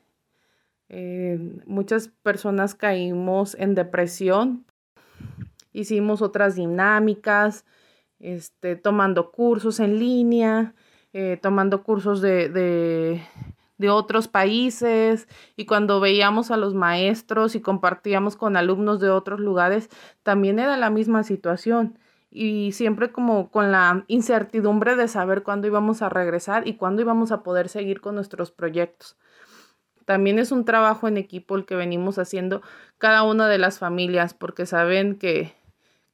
[0.89, 4.65] Eh, muchas personas caímos en depresión,
[5.73, 7.65] hicimos otras dinámicas,
[8.19, 10.73] este, tomando cursos en línea,
[11.13, 13.21] eh, tomando cursos de, de,
[13.77, 19.39] de otros países y cuando veíamos a los maestros y compartíamos con alumnos de otros
[19.39, 19.89] lugares,
[20.23, 21.97] también era la misma situación
[22.29, 27.31] y siempre como con la incertidumbre de saber cuándo íbamos a regresar y cuándo íbamos
[27.31, 29.17] a poder seguir con nuestros proyectos.
[30.05, 32.61] También es un trabajo en equipo el que venimos haciendo
[32.97, 35.53] cada una de las familias porque saben que,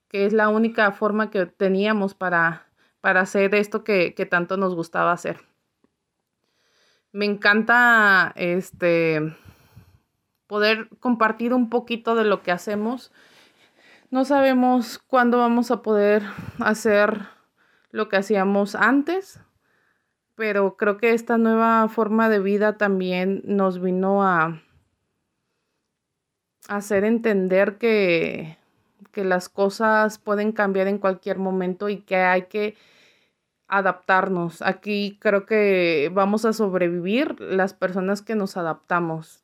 [0.08, 2.68] que es la única forma que teníamos para,
[3.02, 5.40] para hacer esto que, que tanto nos gustaba hacer.
[7.12, 9.36] Me encanta este
[10.48, 13.12] poder compartir un poquito de lo que hacemos.
[14.10, 16.24] No sabemos cuándo vamos a poder
[16.60, 17.28] hacer
[17.92, 19.40] lo que hacíamos antes,
[20.42, 24.60] pero creo que esta nueva forma de vida también nos vino a
[26.68, 28.58] hacer entender que,
[29.12, 32.76] que las cosas pueden cambiar en cualquier momento y que hay que
[33.68, 34.64] adaptarnos.
[34.64, 39.44] Aquí creo que vamos a sobrevivir las personas que nos adaptamos.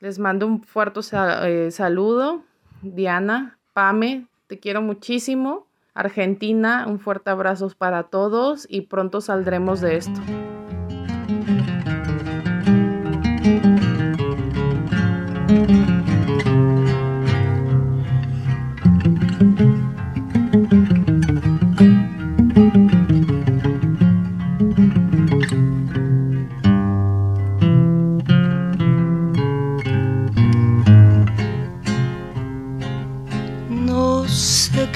[0.00, 1.00] Les mando un fuerte
[1.44, 2.42] eh, saludo.
[2.80, 5.67] Diana, Pame, te quiero muchísimo.
[5.98, 10.20] Argentina, un fuerte abrazo para todos y pronto saldremos de esto.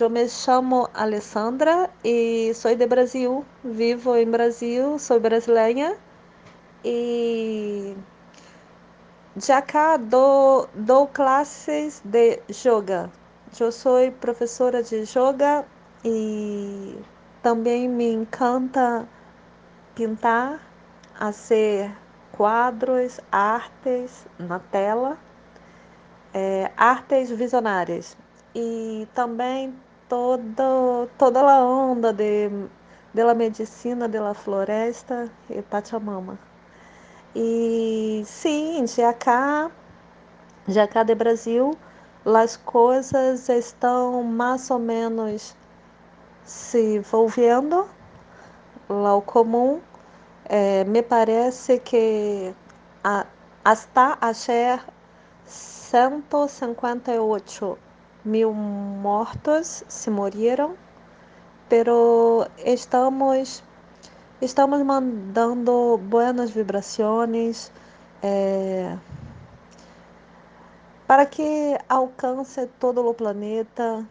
[0.00, 3.44] Eu me chamo Alessandra e sou de Brasil.
[3.62, 5.96] Vivo em Brasil, sou brasileira
[6.84, 7.94] e
[9.36, 13.10] já cá dou, dou classes de yoga.
[13.60, 15.66] Eu sou professora de yoga
[16.04, 16.96] e
[17.42, 19.06] também me encanta
[19.94, 20.60] pintar,
[21.18, 21.92] fazer
[22.32, 25.18] quadros, artes na tela
[26.32, 28.16] é, artes visionárias
[28.54, 29.74] e também
[30.08, 32.48] todo, toda a onda de,
[33.14, 36.38] de la medicina de la floresta e Pachamama.
[37.34, 39.70] E sim, já cá,
[40.68, 41.76] já cá de Brasil,
[42.26, 45.56] as coisas estão mais ou menos
[46.44, 47.88] se volvendo
[48.88, 49.80] lá o comum.
[50.44, 52.54] É, me parece que
[53.02, 53.26] a,
[53.64, 54.84] hasta ayer
[55.46, 57.78] 158
[58.24, 60.74] mil mortos se morreram,
[61.68, 63.62] pero estamos
[64.40, 67.70] estamos mandando buenas vibrações
[68.22, 68.96] eh,
[71.06, 74.04] para que alcance todo o planeta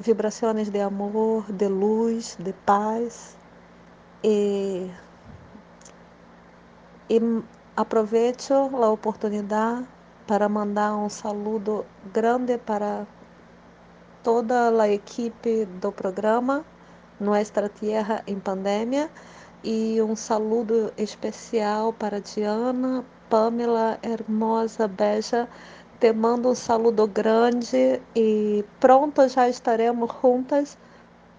[0.00, 3.36] vibrações de amor, de luz, de paz
[4.24, 4.90] e,
[7.08, 7.20] e
[7.76, 9.86] aproveito a oportunidade
[10.26, 13.06] para mandar um saludo grande para
[14.22, 16.64] toda a equipe do programa
[17.18, 19.10] Nuestra Tierra em Pandemia
[19.62, 25.48] e um saludo especial para Diana, Pamela, hermosa, beija.
[25.98, 30.78] Te mando um saludo grande e pronto já estaremos juntas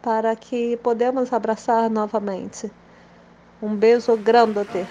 [0.01, 2.71] para que podemos abraçar novamente.
[3.61, 4.87] Um beijo grande.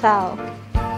[0.00, 0.89] Tchau.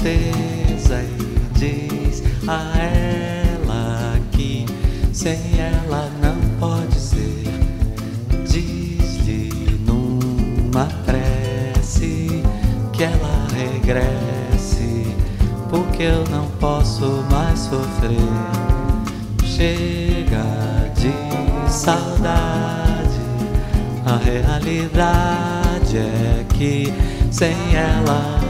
[0.00, 4.64] Tristeza e diz a ela que
[5.12, 7.44] sem ela não pode ser.
[8.48, 12.42] Diz-lhe numa prece
[12.92, 15.14] que ela regresse,
[15.68, 18.16] porque eu não posso mais sofrer.
[19.44, 20.42] Chega
[20.96, 23.20] de saudade,
[24.06, 26.92] a realidade é que
[27.30, 28.49] sem ela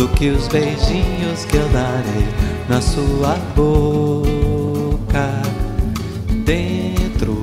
[0.00, 2.26] do que os beijinhos que eu darei
[2.70, 5.28] na sua boca.
[6.42, 7.34] Dentro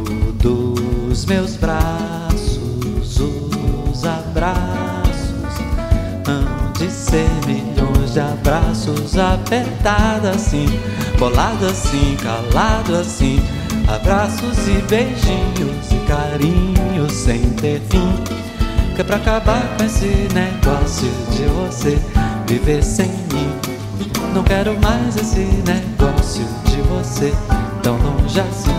[0.42, 5.54] dos meus braços, os abraços
[6.28, 10.66] hão de ser milhões de abraços, apertada assim,
[11.20, 13.40] bolada assim, calado assim.
[13.88, 18.12] Abraços e beijinhos e carinhos sem ter fim.
[18.96, 22.17] Que é pra acabar com esse negócio de você
[22.48, 23.52] viver sem mim.
[24.34, 27.34] Não quero mais esse negócio de você
[27.84, 28.72] tão longe assim.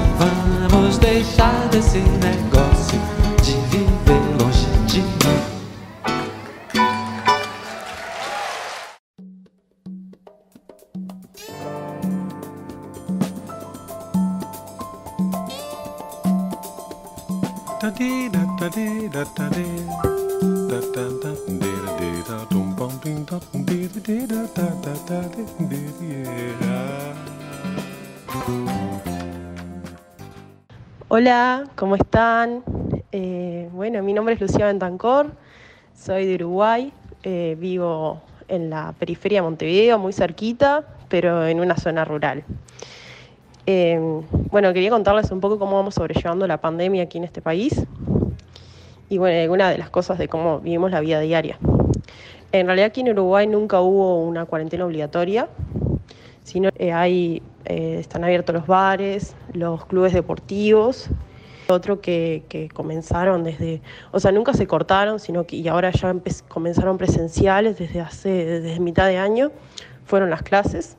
[0.70, 2.57] Vamos deixar desse negócio
[31.20, 32.62] Hola, ¿cómo están?
[33.10, 35.32] Eh, bueno, mi nombre es Lucía Bentancor,
[35.92, 36.92] soy de Uruguay,
[37.24, 42.44] eh, vivo en la periferia de Montevideo, muy cerquita, pero en una zona rural.
[43.66, 43.98] Eh,
[44.52, 47.84] bueno, quería contarles un poco cómo vamos sobrellevando la pandemia aquí en este país
[49.08, 51.58] y bueno, algunas de las cosas de cómo vivimos la vida diaria.
[52.52, 55.48] En realidad aquí en Uruguay nunca hubo una cuarentena obligatoria,
[56.48, 61.08] sino eh, hay, eh, están abiertos los bares, los clubes deportivos,
[61.68, 66.14] otro que, que comenzaron desde, o sea, nunca se cortaron, sino que y ahora ya
[66.48, 68.30] comenzaron presenciales desde hace,
[68.60, 69.52] desde mitad de año,
[70.04, 70.96] fueron las clases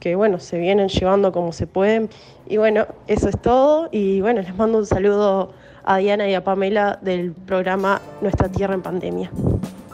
[0.00, 2.08] que bueno, se vienen llevando como se pueden.
[2.48, 3.88] Y bueno, eso es todo.
[3.92, 5.52] Y bueno, les mando un saludo
[5.84, 9.30] a Diana y a Pamela del programa Nuestra Tierra en Pandemia.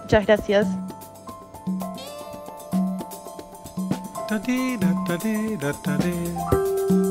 [0.01, 0.86] Muchas gracias.
[4.29, 6.35] Da dee da da dee da da dee.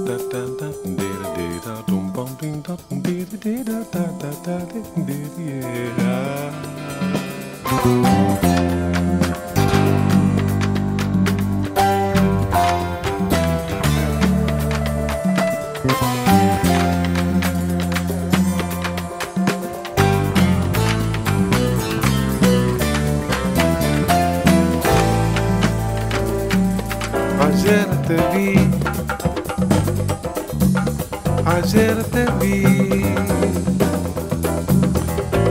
[0.08, 3.26] Da da da dee da dee da dum bum ding da dee
[3.64, 6.16] da da da da da dee dee da.
[28.08, 28.56] Te vi,
[31.46, 33.06] ayer te vi,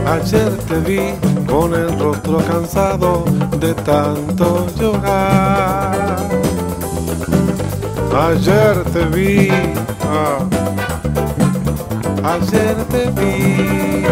[0.07, 1.01] ayer te vi
[1.47, 3.25] con el rostro cansado
[3.59, 6.17] de tanto llorar.
[8.27, 9.49] Ayer te vi,
[10.03, 10.39] ah,
[12.23, 14.05] ayer te vi,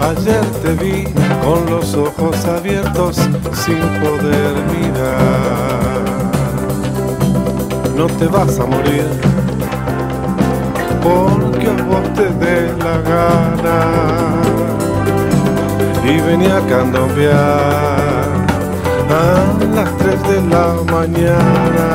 [0.00, 1.04] ayer te vi
[1.44, 5.55] con los ojos abiertos sin poder mirar.
[7.96, 9.06] No te vas a morir.
[11.02, 13.78] Porque a vos te dé la gana.
[16.04, 18.36] Y venía a candombear
[19.10, 21.88] a las 3 de la mañana.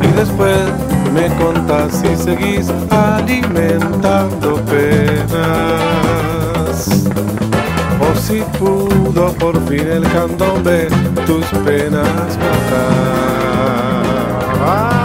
[0.00, 0.64] Y después
[1.12, 5.73] me contás si seguís alimentando penas
[8.34, 10.88] si pudo por fin el candombe
[11.26, 13.64] tus penas matar.
[14.60, 15.00] Ah,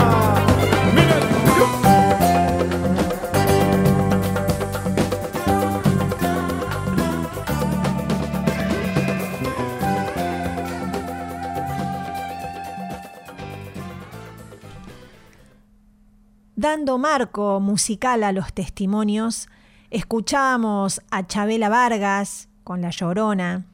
[16.55, 19.47] Dando marco musical a los testimonios,
[19.91, 23.65] escuchábamos a Chabela Vargas con La Llorona,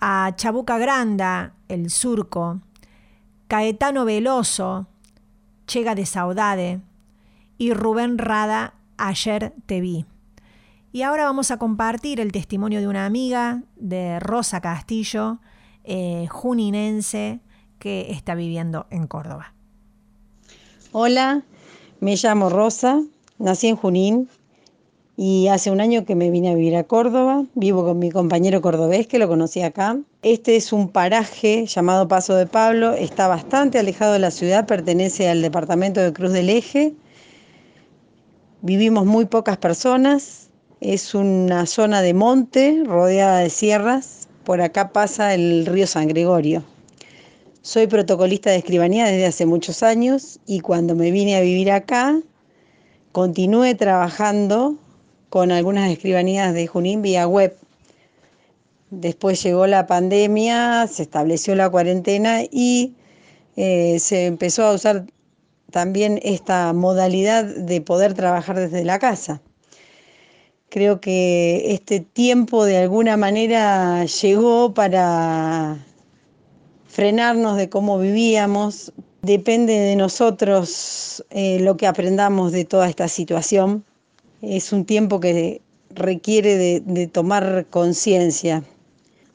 [0.00, 2.60] a Chabuca Granda, El Surco,
[3.48, 4.86] Caetano Veloso,
[5.66, 6.80] Chega de Saudade
[7.58, 10.06] y Rubén Rada, Ayer te vi.
[10.92, 15.40] Y ahora vamos a compartir el testimonio de una amiga de Rosa Castillo,
[15.82, 17.40] eh, juninense,
[17.80, 19.52] que está viviendo en Córdoba.
[20.92, 21.42] Hola,
[21.98, 23.02] me llamo Rosa,
[23.38, 24.28] nací en Junín
[25.16, 27.44] y hace un año que me vine a vivir a Córdoba.
[27.54, 29.98] Vivo con mi compañero cordobés que lo conocí acá.
[30.22, 35.28] Este es un paraje llamado Paso de Pablo, está bastante alejado de la ciudad, pertenece
[35.28, 36.94] al departamento de Cruz del Eje.
[38.62, 40.48] Vivimos muy pocas personas,
[40.80, 44.28] es una zona de monte rodeada de sierras.
[44.44, 46.64] Por acá pasa el río San Gregorio.
[47.60, 52.18] Soy protocolista de escribanía desde hace muchos años y cuando me vine a vivir acá,
[53.12, 54.78] continué trabajando
[55.32, 57.56] con algunas escribanías de Junín vía web.
[58.90, 62.92] Después llegó la pandemia, se estableció la cuarentena y
[63.56, 65.06] eh, se empezó a usar
[65.70, 69.40] también esta modalidad de poder trabajar desde la casa.
[70.68, 75.78] Creo que este tiempo de alguna manera llegó para
[76.88, 78.92] frenarnos de cómo vivíamos.
[79.22, 83.86] Depende de nosotros eh, lo que aprendamos de toda esta situación.
[84.42, 88.64] Es un tiempo que requiere de, tomar conciencia,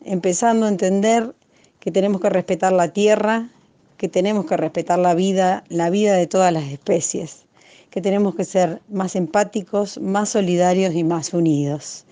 [0.03, 1.33] empezando a entender
[1.79, 3.49] que tenemos que respetar la tierra,
[3.95, 7.45] que tenemos que respetar la vida, la vida de todas las especies,
[7.89, 12.05] que tenemos que ser más empáticos, más solidarios y más unidos.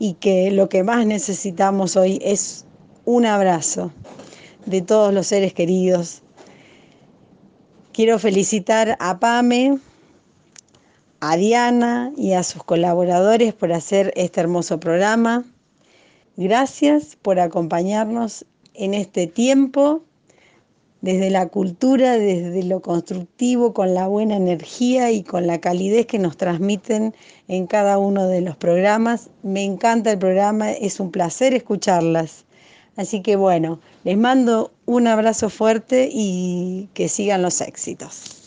[0.00, 2.64] Y que lo que más necesitamos hoy es
[3.04, 3.92] un abrazo
[4.66, 6.22] de todos los seres queridos.
[7.92, 9.78] Quiero felicitar a Pame,
[11.24, 15.44] a Diana y a sus colaboradores por hacer este hermoso programa.
[16.36, 18.44] Gracias por acompañarnos
[18.74, 20.02] en este tiempo
[21.00, 26.18] desde la cultura, desde lo constructivo, con la buena energía y con la calidez que
[26.18, 27.14] nos transmiten
[27.46, 29.30] en cada uno de los programas.
[29.44, 32.46] Me encanta el programa, es un placer escucharlas.
[32.96, 38.41] Así que bueno, les mando un abrazo fuerte y que sigan los éxitos.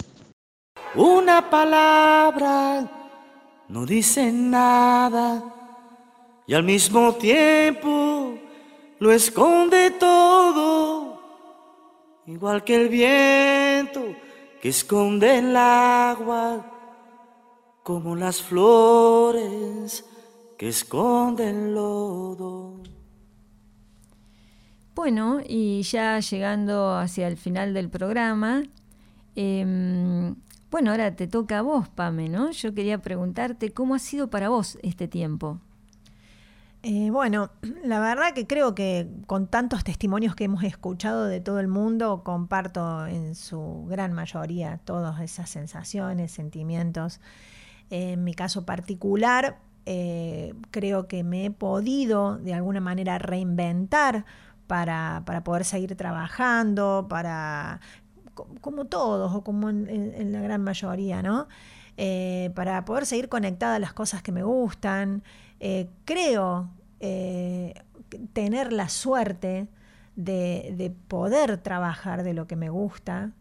[0.95, 2.89] Una palabra
[3.67, 5.43] no dice nada
[6.47, 8.37] y al mismo tiempo
[8.99, 11.19] lo esconde todo,
[12.27, 14.15] igual que el viento
[14.61, 16.65] que esconde el agua,
[17.83, 20.05] como las flores
[20.57, 22.79] que esconden el lodo.
[24.95, 28.63] Bueno, y ya llegando hacia el final del programa,
[29.35, 30.33] eh,
[30.75, 32.51] bueno, ahora te toca a vos, Pame, ¿no?
[32.51, 35.61] Yo quería preguntarte cómo ha sido para vos este tiempo.
[36.83, 37.49] Eh, bueno,
[37.85, 42.23] la verdad que creo que con tantos testimonios que hemos escuchado de todo el mundo,
[42.25, 47.21] comparto en su gran mayoría todas esas sensaciones, sentimientos.
[47.89, 54.25] en mi caso particular, eh, creo que me he podido de alguna manera reinventar
[54.67, 57.79] para, para poder seguir trabajando, para,
[58.61, 61.47] como todos o como en, la gran mayoría, ¿no?
[61.97, 65.23] Eh, para poder seguir conectada a las cosas que me gustan.
[65.59, 66.69] Eh, creo
[66.99, 67.73] eh,
[68.33, 69.67] tener la suerte
[70.15, 73.31] de, de, poder trabajar de lo que me gusta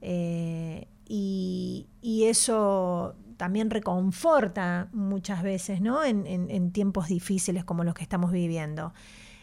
[0.00, 6.04] y, y, eso también reconforta muchas veces, ¿no?
[6.04, 8.92] En, en, tiempos difíciles como los que estamos viviendo.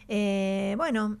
[0.08, 1.18] bueno,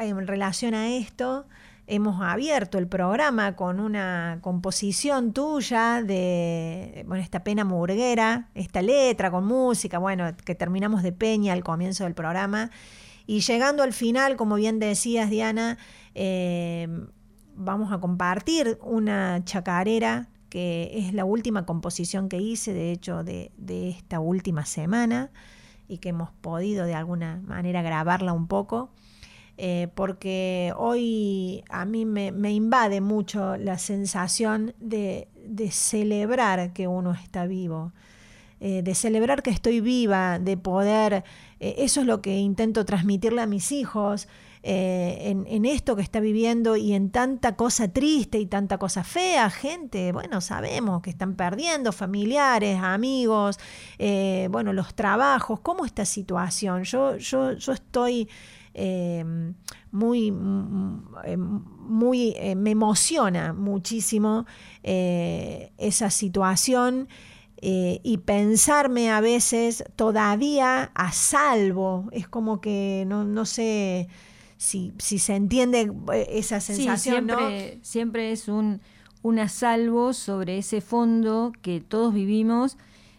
[0.00, 1.46] en relación a esto,
[1.88, 9.30] hemos abierto el programa con una composición tuya de bueno, esta pena murguera, esta letra
[9.30, 12.70] con música, bueno, que terminamos de peña al comienzo del programa.
[13.26, 15.78] Y llegando al final, como bien decías, Diana,
[16.14, 16.88] eh,
[17.54, 23.50] vamos a compartir una chacarera que es la última composición que hice, de hecho, de,
[23.56, 25.30] de esta última semana
[25.88, 28.90] y que hemos podido de alguna manera grabarla un poco.
[29.60, 36.86] Eh, porque hoy a mí me, me, invade mucho la sensación de, de celebrar que
[36.86, 37.92] uno está vivo,
[38.60, 41.24] eh, de celebrar que estoy viva, de poder,
[41.58, 44.28] eh, eso es lo que intento transmitirle a mis hijos.
[44.60, 49.48] En, en, esto que está viviendo y en tanta cosa triste y tanta cosa fea,
[49.50, 53.58] gente, bueno, sabemos que están perdiendo familiares, amigos,
[54.50, 56.82] bueno, los trabajos, ¿cómo esta situación?
[56.82, 58.28] Yo, yo, yo estoy
[58.80, 59.24] eh,
[59.90, 64.46] muy, muy, eh, me emociona muchísimo
[64.82, 67.08] eh, esa situación.
[67.60, 74.06] Eh, y pensarme a veces todavía a salvo, es como que no, no sé
[74.56, 75.92] si, si, se entiende
[76.28, 76.96] esa sensación.
[76.96, 77.84] Sí, siempre, ¿no?
[77.84, 78.80] siempre es un,
[79.22, 82.78] un a salvo sobre ese fondo que todos vivimos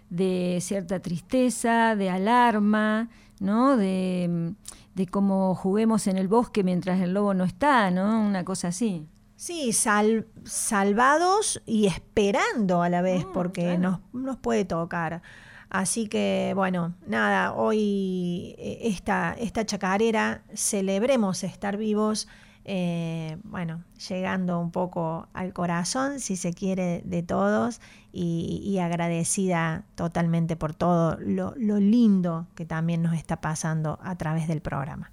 [0.10, 3.10] de cierta tristeza, de alarma,
[3.41, 3.76] ¿no?
[3.76, 4.55] De,
[5.00, 8.22] de cómo juguemos en el bosque mientras el lobo no está, ¿no?
[8.22, 9.08] Una cosa así.
[9.38, 13.80] Sí, sal, salvados y esperando a la vez, oh, porque claro.
[13.80, 15.22] nos, nos puede tocar.
[15.70, 22.28] Así que, bueno, nada, hoy esta, esta chacarera, celebremos estar vivos,
[22.72, 27.82] eh, bueno, llegando un poco al corazón, si se quiere, de todos
[28.13, 34.61] y, agradecida totalmente por todo lo lindo que también nos está pasando a través del
[34.61, 35.11] programa.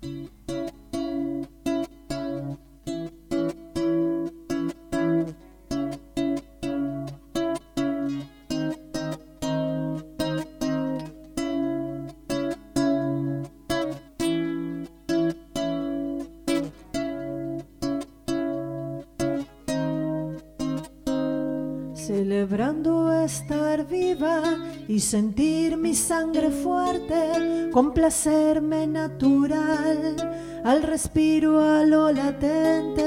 [24.96, 30.16] Y sentir mi sangre fuerte, complacerme natural
[30.64, 33.04] al respiro a lo latente.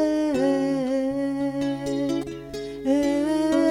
[2.86, 3.64] Eh,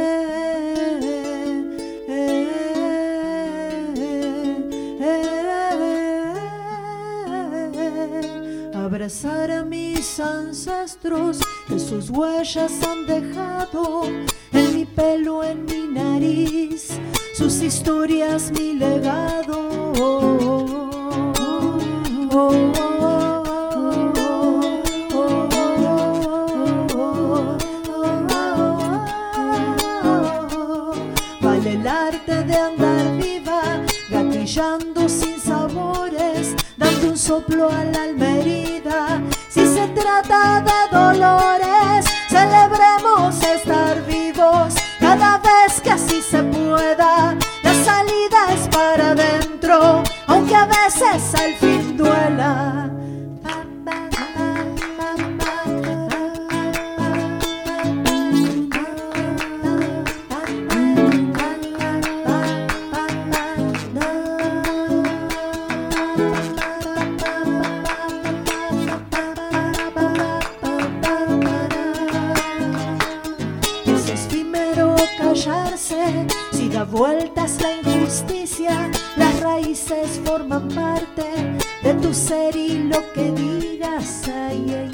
[8.74, 11.38] abrazar a mis ancestros
[11.68, 14.02] que sus huellas han dejado
[14.52, 16.98] en mi pelo, en mi nariz,
[17.38, 19.92] sus historias, mi legado.
[31.40, 33.62] Vale el arte de andar viva,
[34.10, 39.22] gatillando sin sabores, dando un soplo a la alma herida.
[39.48, 44.17] Si se trata de dolores, celebremos estar vivos
[46.78, 51.77] La salida es para adentro, aunque a veces al fin
[76.78, 78.90] da vueltas la injusticia.
[79.16, 81.26] Las raíces forman parte
[81.82, 84.28] de tu ser y lo que digas.
[84.28, 84.90] Ay,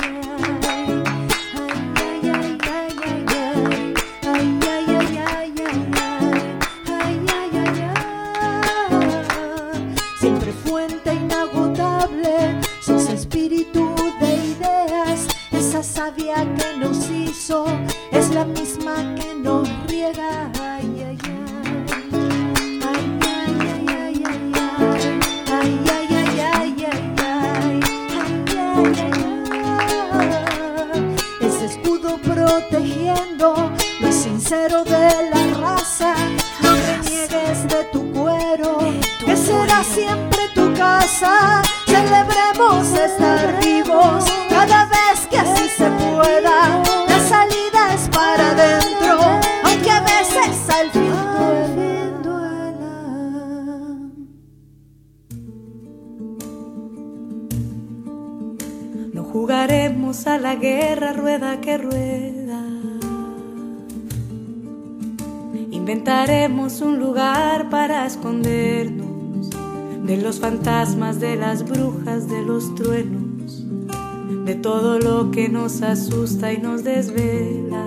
[75.65, 77.87] nos asusta y nos desvela.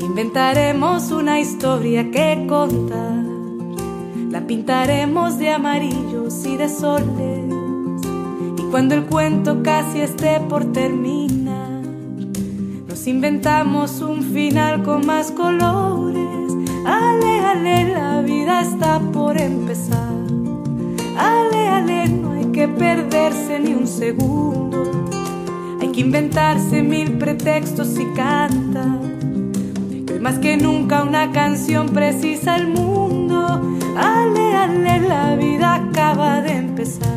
[0.00, 3.24] Inventaremos una historia que contar,
[4.30, 7.52] la pintaremos de amarillos y de soles.
[8.56, 11.82] Y cuando el cuento casi esté por terminar,
[12.86, 16.52] nos inventamos un final con más colores.
[16.86, 20.14] Ale, ale, la vida está por empezar.
[21.18, 24.75] Ale, ale, no hay que perderse ni un segundo.
[25.96, 28.04] Que inventarse mil pretextos y.
[30.04, 33.62] Que hoy más que nunca una canción precisa el mundo.
[33.96, 37.08] Ale, ale, la vida acaba de empezar.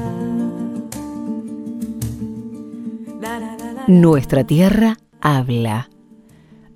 [3.88, 5.90] Nuestra tierra habla.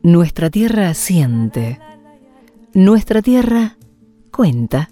[0.01, 1.79] Nuestra tierra siente.
[2.73, 3.77] Nuestra tierra
[4.29, 4.89] cuenta.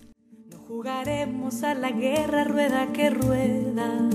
[0.65, 4.07] Jugaremos a la guerra rueda que rueda.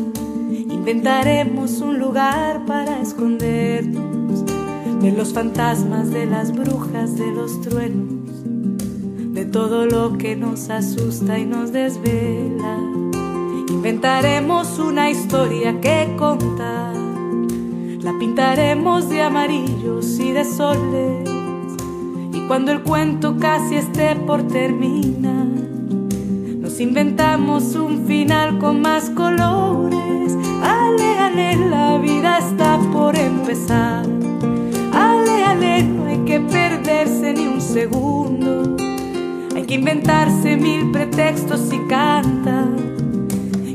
[0.58, 4.44] Inventaremos un lugar para escondernos
[5.02, 8.42] de los fantasmas, de las brujas, de los truenos,
[9.34, 12.78] de todo lo que nos asusta y nos desvela.
[13.68, 16.96] Inventaremos una historia que contar.
[18.00, 21.28] La pintaremos de amarillos y de soles.
[22.32, 25.46] Y cuando el cuento casi esté por terminar,
[26.76, 30.36] nos inventamos un final con más colores.
[30.62, 34.04] Ale, ale, la vida está por empezar.
[34.92, 38.76] Ale, ale, no hay que perderse ni un segundo.
[39.54, 42.68] Hay que inventarse mil pretextos y cantar.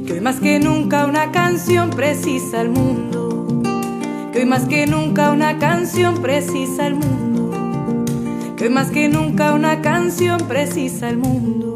[0.05, 3.63] Que hoy más que nunca una canción precisa al mundo.
[4.31, 7.49] Que hoy más que nunca una canción precisa al mundo.
[8.55, 11.70] Que hoy más que nunca una canción precisa al mundo.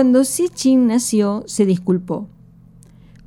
[0.00, 2.26] Cuando Chin nació, se disculpó.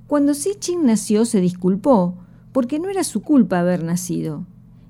[0.08, 2.16] Cuando Si Chin nació, se disculpó,
[2.52, 4.48] porque no era su culpa haber nacido.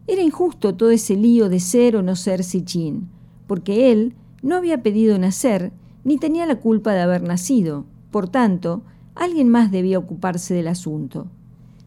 [0.08, 3.10] Era injusto todo ese lío de ser o no ser Si Chin,
[3.48, 5.74] porque él no había pedido nacer,
[6.06, 7.84] ni tenía la culpa de haber nacido.
[8.12, 8.84] Por tanto,
[9.14, 11.28] alguien más debía ocuparse del asunto.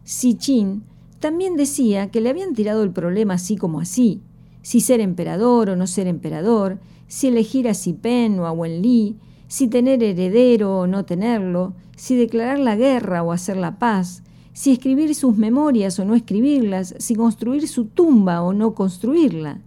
[0.03, 0.83] Si Chin
[1.19, 4.21] también decía que le habían tirado el problema así como así,
[4.61, 8.83] si ser emperador o no ser emperador, si elegir a Si Pen o a Wen
[8.83, 9.17] Li,
[9.47, 14.71] si tener heredero o no tenerlo, si declarar la guerra o hacer la paz, si
[14.71, 19.61] escribir sus memorias o no escribirlas, si construir su tumba o no construirla.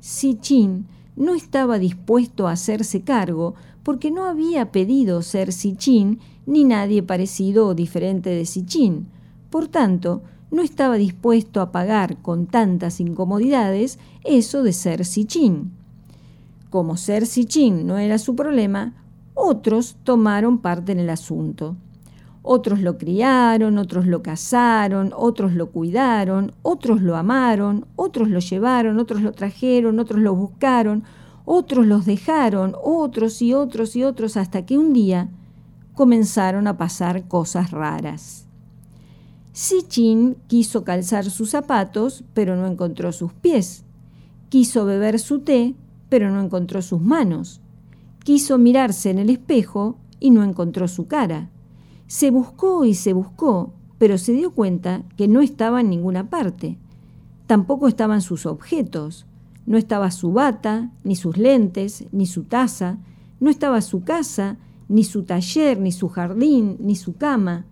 [0.00, 0.86] Si Chin
[1.16, 7.66] no estaba dispuesto a hacerse cargo porque no había pedido ser Sichin ni nadie parecido
[7.68, 9.06] o diferente de Sichin.
[9.50, 15.72] Por tanto, no estaba dispuesto a pagar con tantas incomodidades eso de ser Sichin.
[16.70, 18.94] Como ser Sichin no era su problema,
[19.34, 21.76] otros tomaron parte en el asunto.
[22.42, 28.98] Otros lo criaron, otros lo casaron, otros lo cuidaron, otros lo amaron, otros lo llevaron,
[28.98, 31.04] otros lo trajeron, otros lo buscaron,
[31.46, 35.30] otros los dejaron, otros y otros y otros, hasta que un día
[35.94, 38.46] comenzaron a pasar cosas raras.
[39.52, 43.84] Sichin quiso calzar sus zapatos, pero no encontró sus pies.
[44.48, 45.74] Quiso beber su té,
[46.08, 47.60] pero no encontró sus manos.
[48.24, 51.50] Quiso mirarse en el espejo y no encontró su cara.
[52.06, 56.78] Se buscó y se buscó, pero se dio cuenta que no estaba en ninguna parte.
[57.46, 59.26] Tampoco estaban sus objetos.
[59.66, 62.98] No estaba su bata, ni sus lentes, ni su taza.
[63.40, 64.56] No estaba su casa,
[64.88, 67.66] ni su taller, ni su jardín, ni su cama.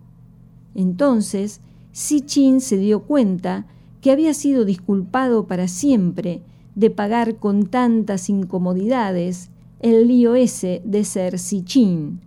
[0.75, 1.61] Entonces,
[1.91, 3.65] Si Chin se dio cuenta
[4.01, 6.41] que había sido disculpado para siempre
[6.75, 9.51] de pagar con tantas incomodidades
[9.83, 12.21] el lío ese de ser Si Chin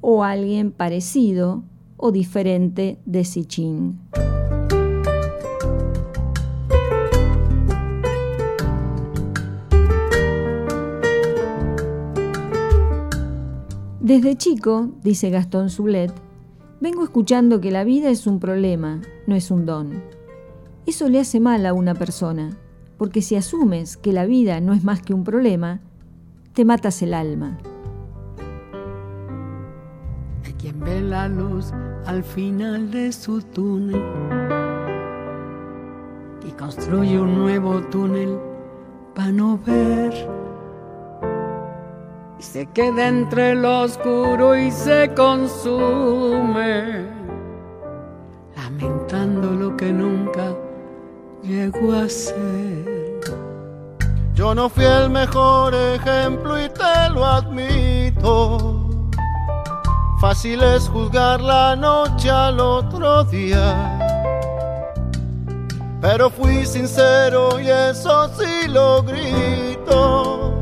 [0.00, 1.64] o alguien parecido
[1.96, 3.98] o diferente de Si Chin.
[14.00, 16.12] Desde chico, dice Gastón Zulet,
[16.80, 20.04] vengo escuchando que la vida es un problema, no es un don.
[20.86, 22.56] Eso le hace mal a una persona,
[22.96, 25.80] porque si asumes que la vida no es más que un problema,
[26.52, 27.58] te matas el alma.
[30.44, 31.72] de quien ve la luz
[32.04, 34.02] al final de su túnel
[36.46, 38.38] y construye un nuevo túnel
[39.14, 40.12] para no ver
[42.38, 47.06] y se queda entre lo oscuro y se consume
[48.56, 50.56] lamentando lo que nunca
[51.42, 52.91] llegó a ser
[54.42, 58.88] Yo no fui el mejor ejemplo y te lo admito.
[60.20, 64.00] Fácil es juzgar la noche al otro día.
[66.00, 70.58] Pero fui sincero y eso sí lo grito.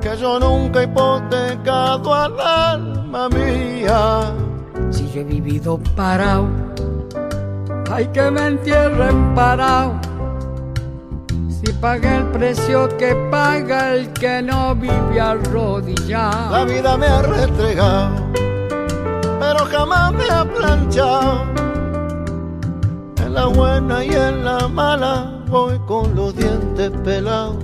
[0.00, 4.32] Que yo nunca he hipotecado al alma mía.
[4.90, 6.48] si yo he vivido parado
[7.92, 10.07] hay que me entierren parado
[11.58, 17.22] si pagué el precio que paga el que no vive arrodillado La vida me ha
[17.22, 18.14] restregado,
[19.40, 21.42] pero jamás me ha planchado.
[23.24, 27.56] En la buena y en la mala voy con los dientes pelados.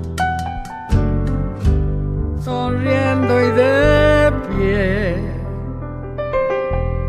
[2.44, 5.16] sonriendo y de pie,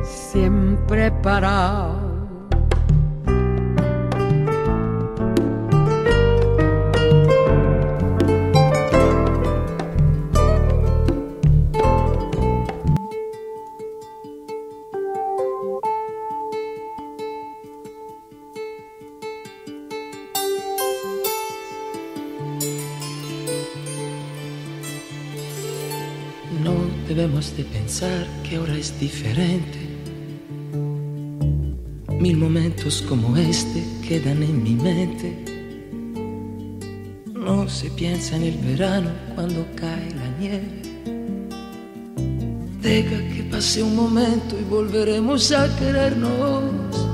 [0.03, 2.04] siempre parado.
[27.95, 29.79] Pensar que ahora es diferente.
[32.09, 35.45] Mil momentos como este quedan en mi mente.
[37.33, 40.81] No se piensa en el verano cuando cae la nieve.
[42.81, 47.07] Deja que pase un momento y volveremos a querernos.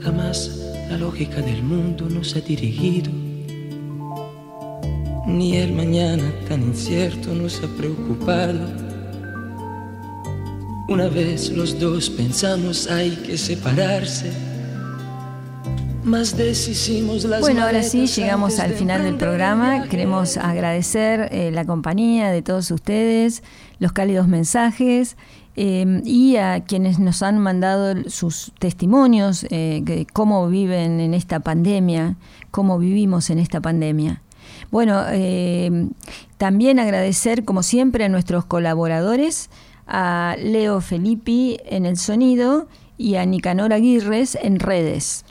[0.00, 0.50] Jamás
[0.88, 3.12] la lógica del mundo nos ha dirigido
[5.26, 8.79] ni el mañana tan incierto nos ha preocupado.
[10.90, 14.32] Una vez los dos pensamos hay que separarse.
[16.02, 19.86] más deshicimos las Bueno, ahora sí, llegamos al final del programa.
[19.88, 23.44] Queremos agradecer eh, la compañía de todos ustedes,
[23.78, 25.16] los cálidos mensajes
[25.54, 31.38] eh, y a quienes nos han mandado sus testimonios eh, de cómo viven en esta
[31.38, 32.16] pandemia,
[32.50, 34.22] cómo vivimos en esta pandemia.
[34.72, 35.04] Bueno,
[36.36, 39.50] también agradecer, como siempre, a nuestros colaboradores,
[39.90, 45.24] a Leo Felippi en el sonido y a Nicanor Aguirres en redes.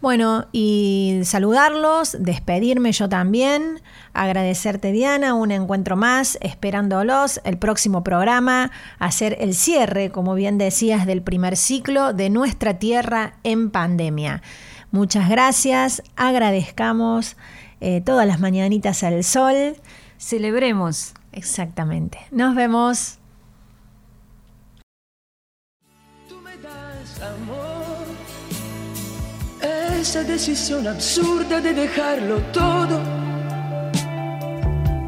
[0.00, 3.80] Bueno, y saludarlos, despedirme yo también,
[4.12, 8.70] agradecerte Diana, un encuentro más, esperándolos, el próximo programa,
[9.00, 14.40] hacer el cierre, como bien decías, del primer ciclo de Nuestra Tierra en Pandemia.
[14.92, 17.36] Muchas gracias, agradezcamos
[17.80, 19.74] eh, todas las mañanitas al sol.
[20.16, 21.14] Celebremos.
[21.32, 22.18] Exactamente.
[22.30, 23.18] Nos vemos.
[29.98, 33.00] Esa decisión absurda de dejarlo todo.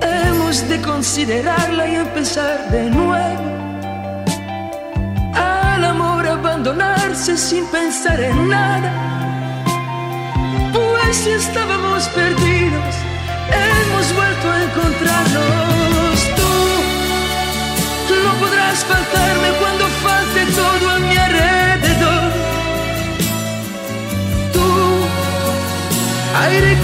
[0.01, 3.45] Hemos de considerarla y empezar de nuevo.
[5.35, 8.93] Al amor abandonarse sin pensar en nada.
[10.73, 12.95] Pues si estábamos perdidos,
[13.63, 15.90] hemos vuelto a encontrarnos.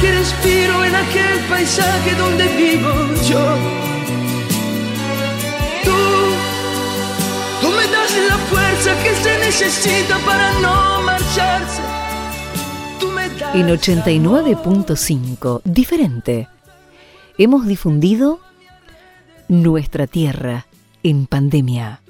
[0.01, 2.93] Que respiro en aquel paisaje donde vivo
[3.29, 3.45] yo.
[5.85, 5.97] Tú,
[7.61, 11.83] tú me das la fuerza que se necesita para no marcharse.
[13.01, 16.49] Tú me das En 89.5, diferente.
[17.39, 18.41] Hemos difundido
[19.49, 20.67] Nuestra Tierra
[21.03, 22.01] en Pandemia.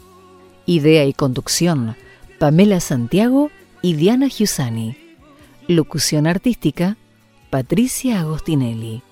[0.67, 1.97] Idea y conducción,
[2.39, 3.51] Pamela Santiago
[3.83, 4.97] y Diana Giussani.
[5.69, 6.97] Locución artística,
[7.49, 9.06] Patricia Agostinelli.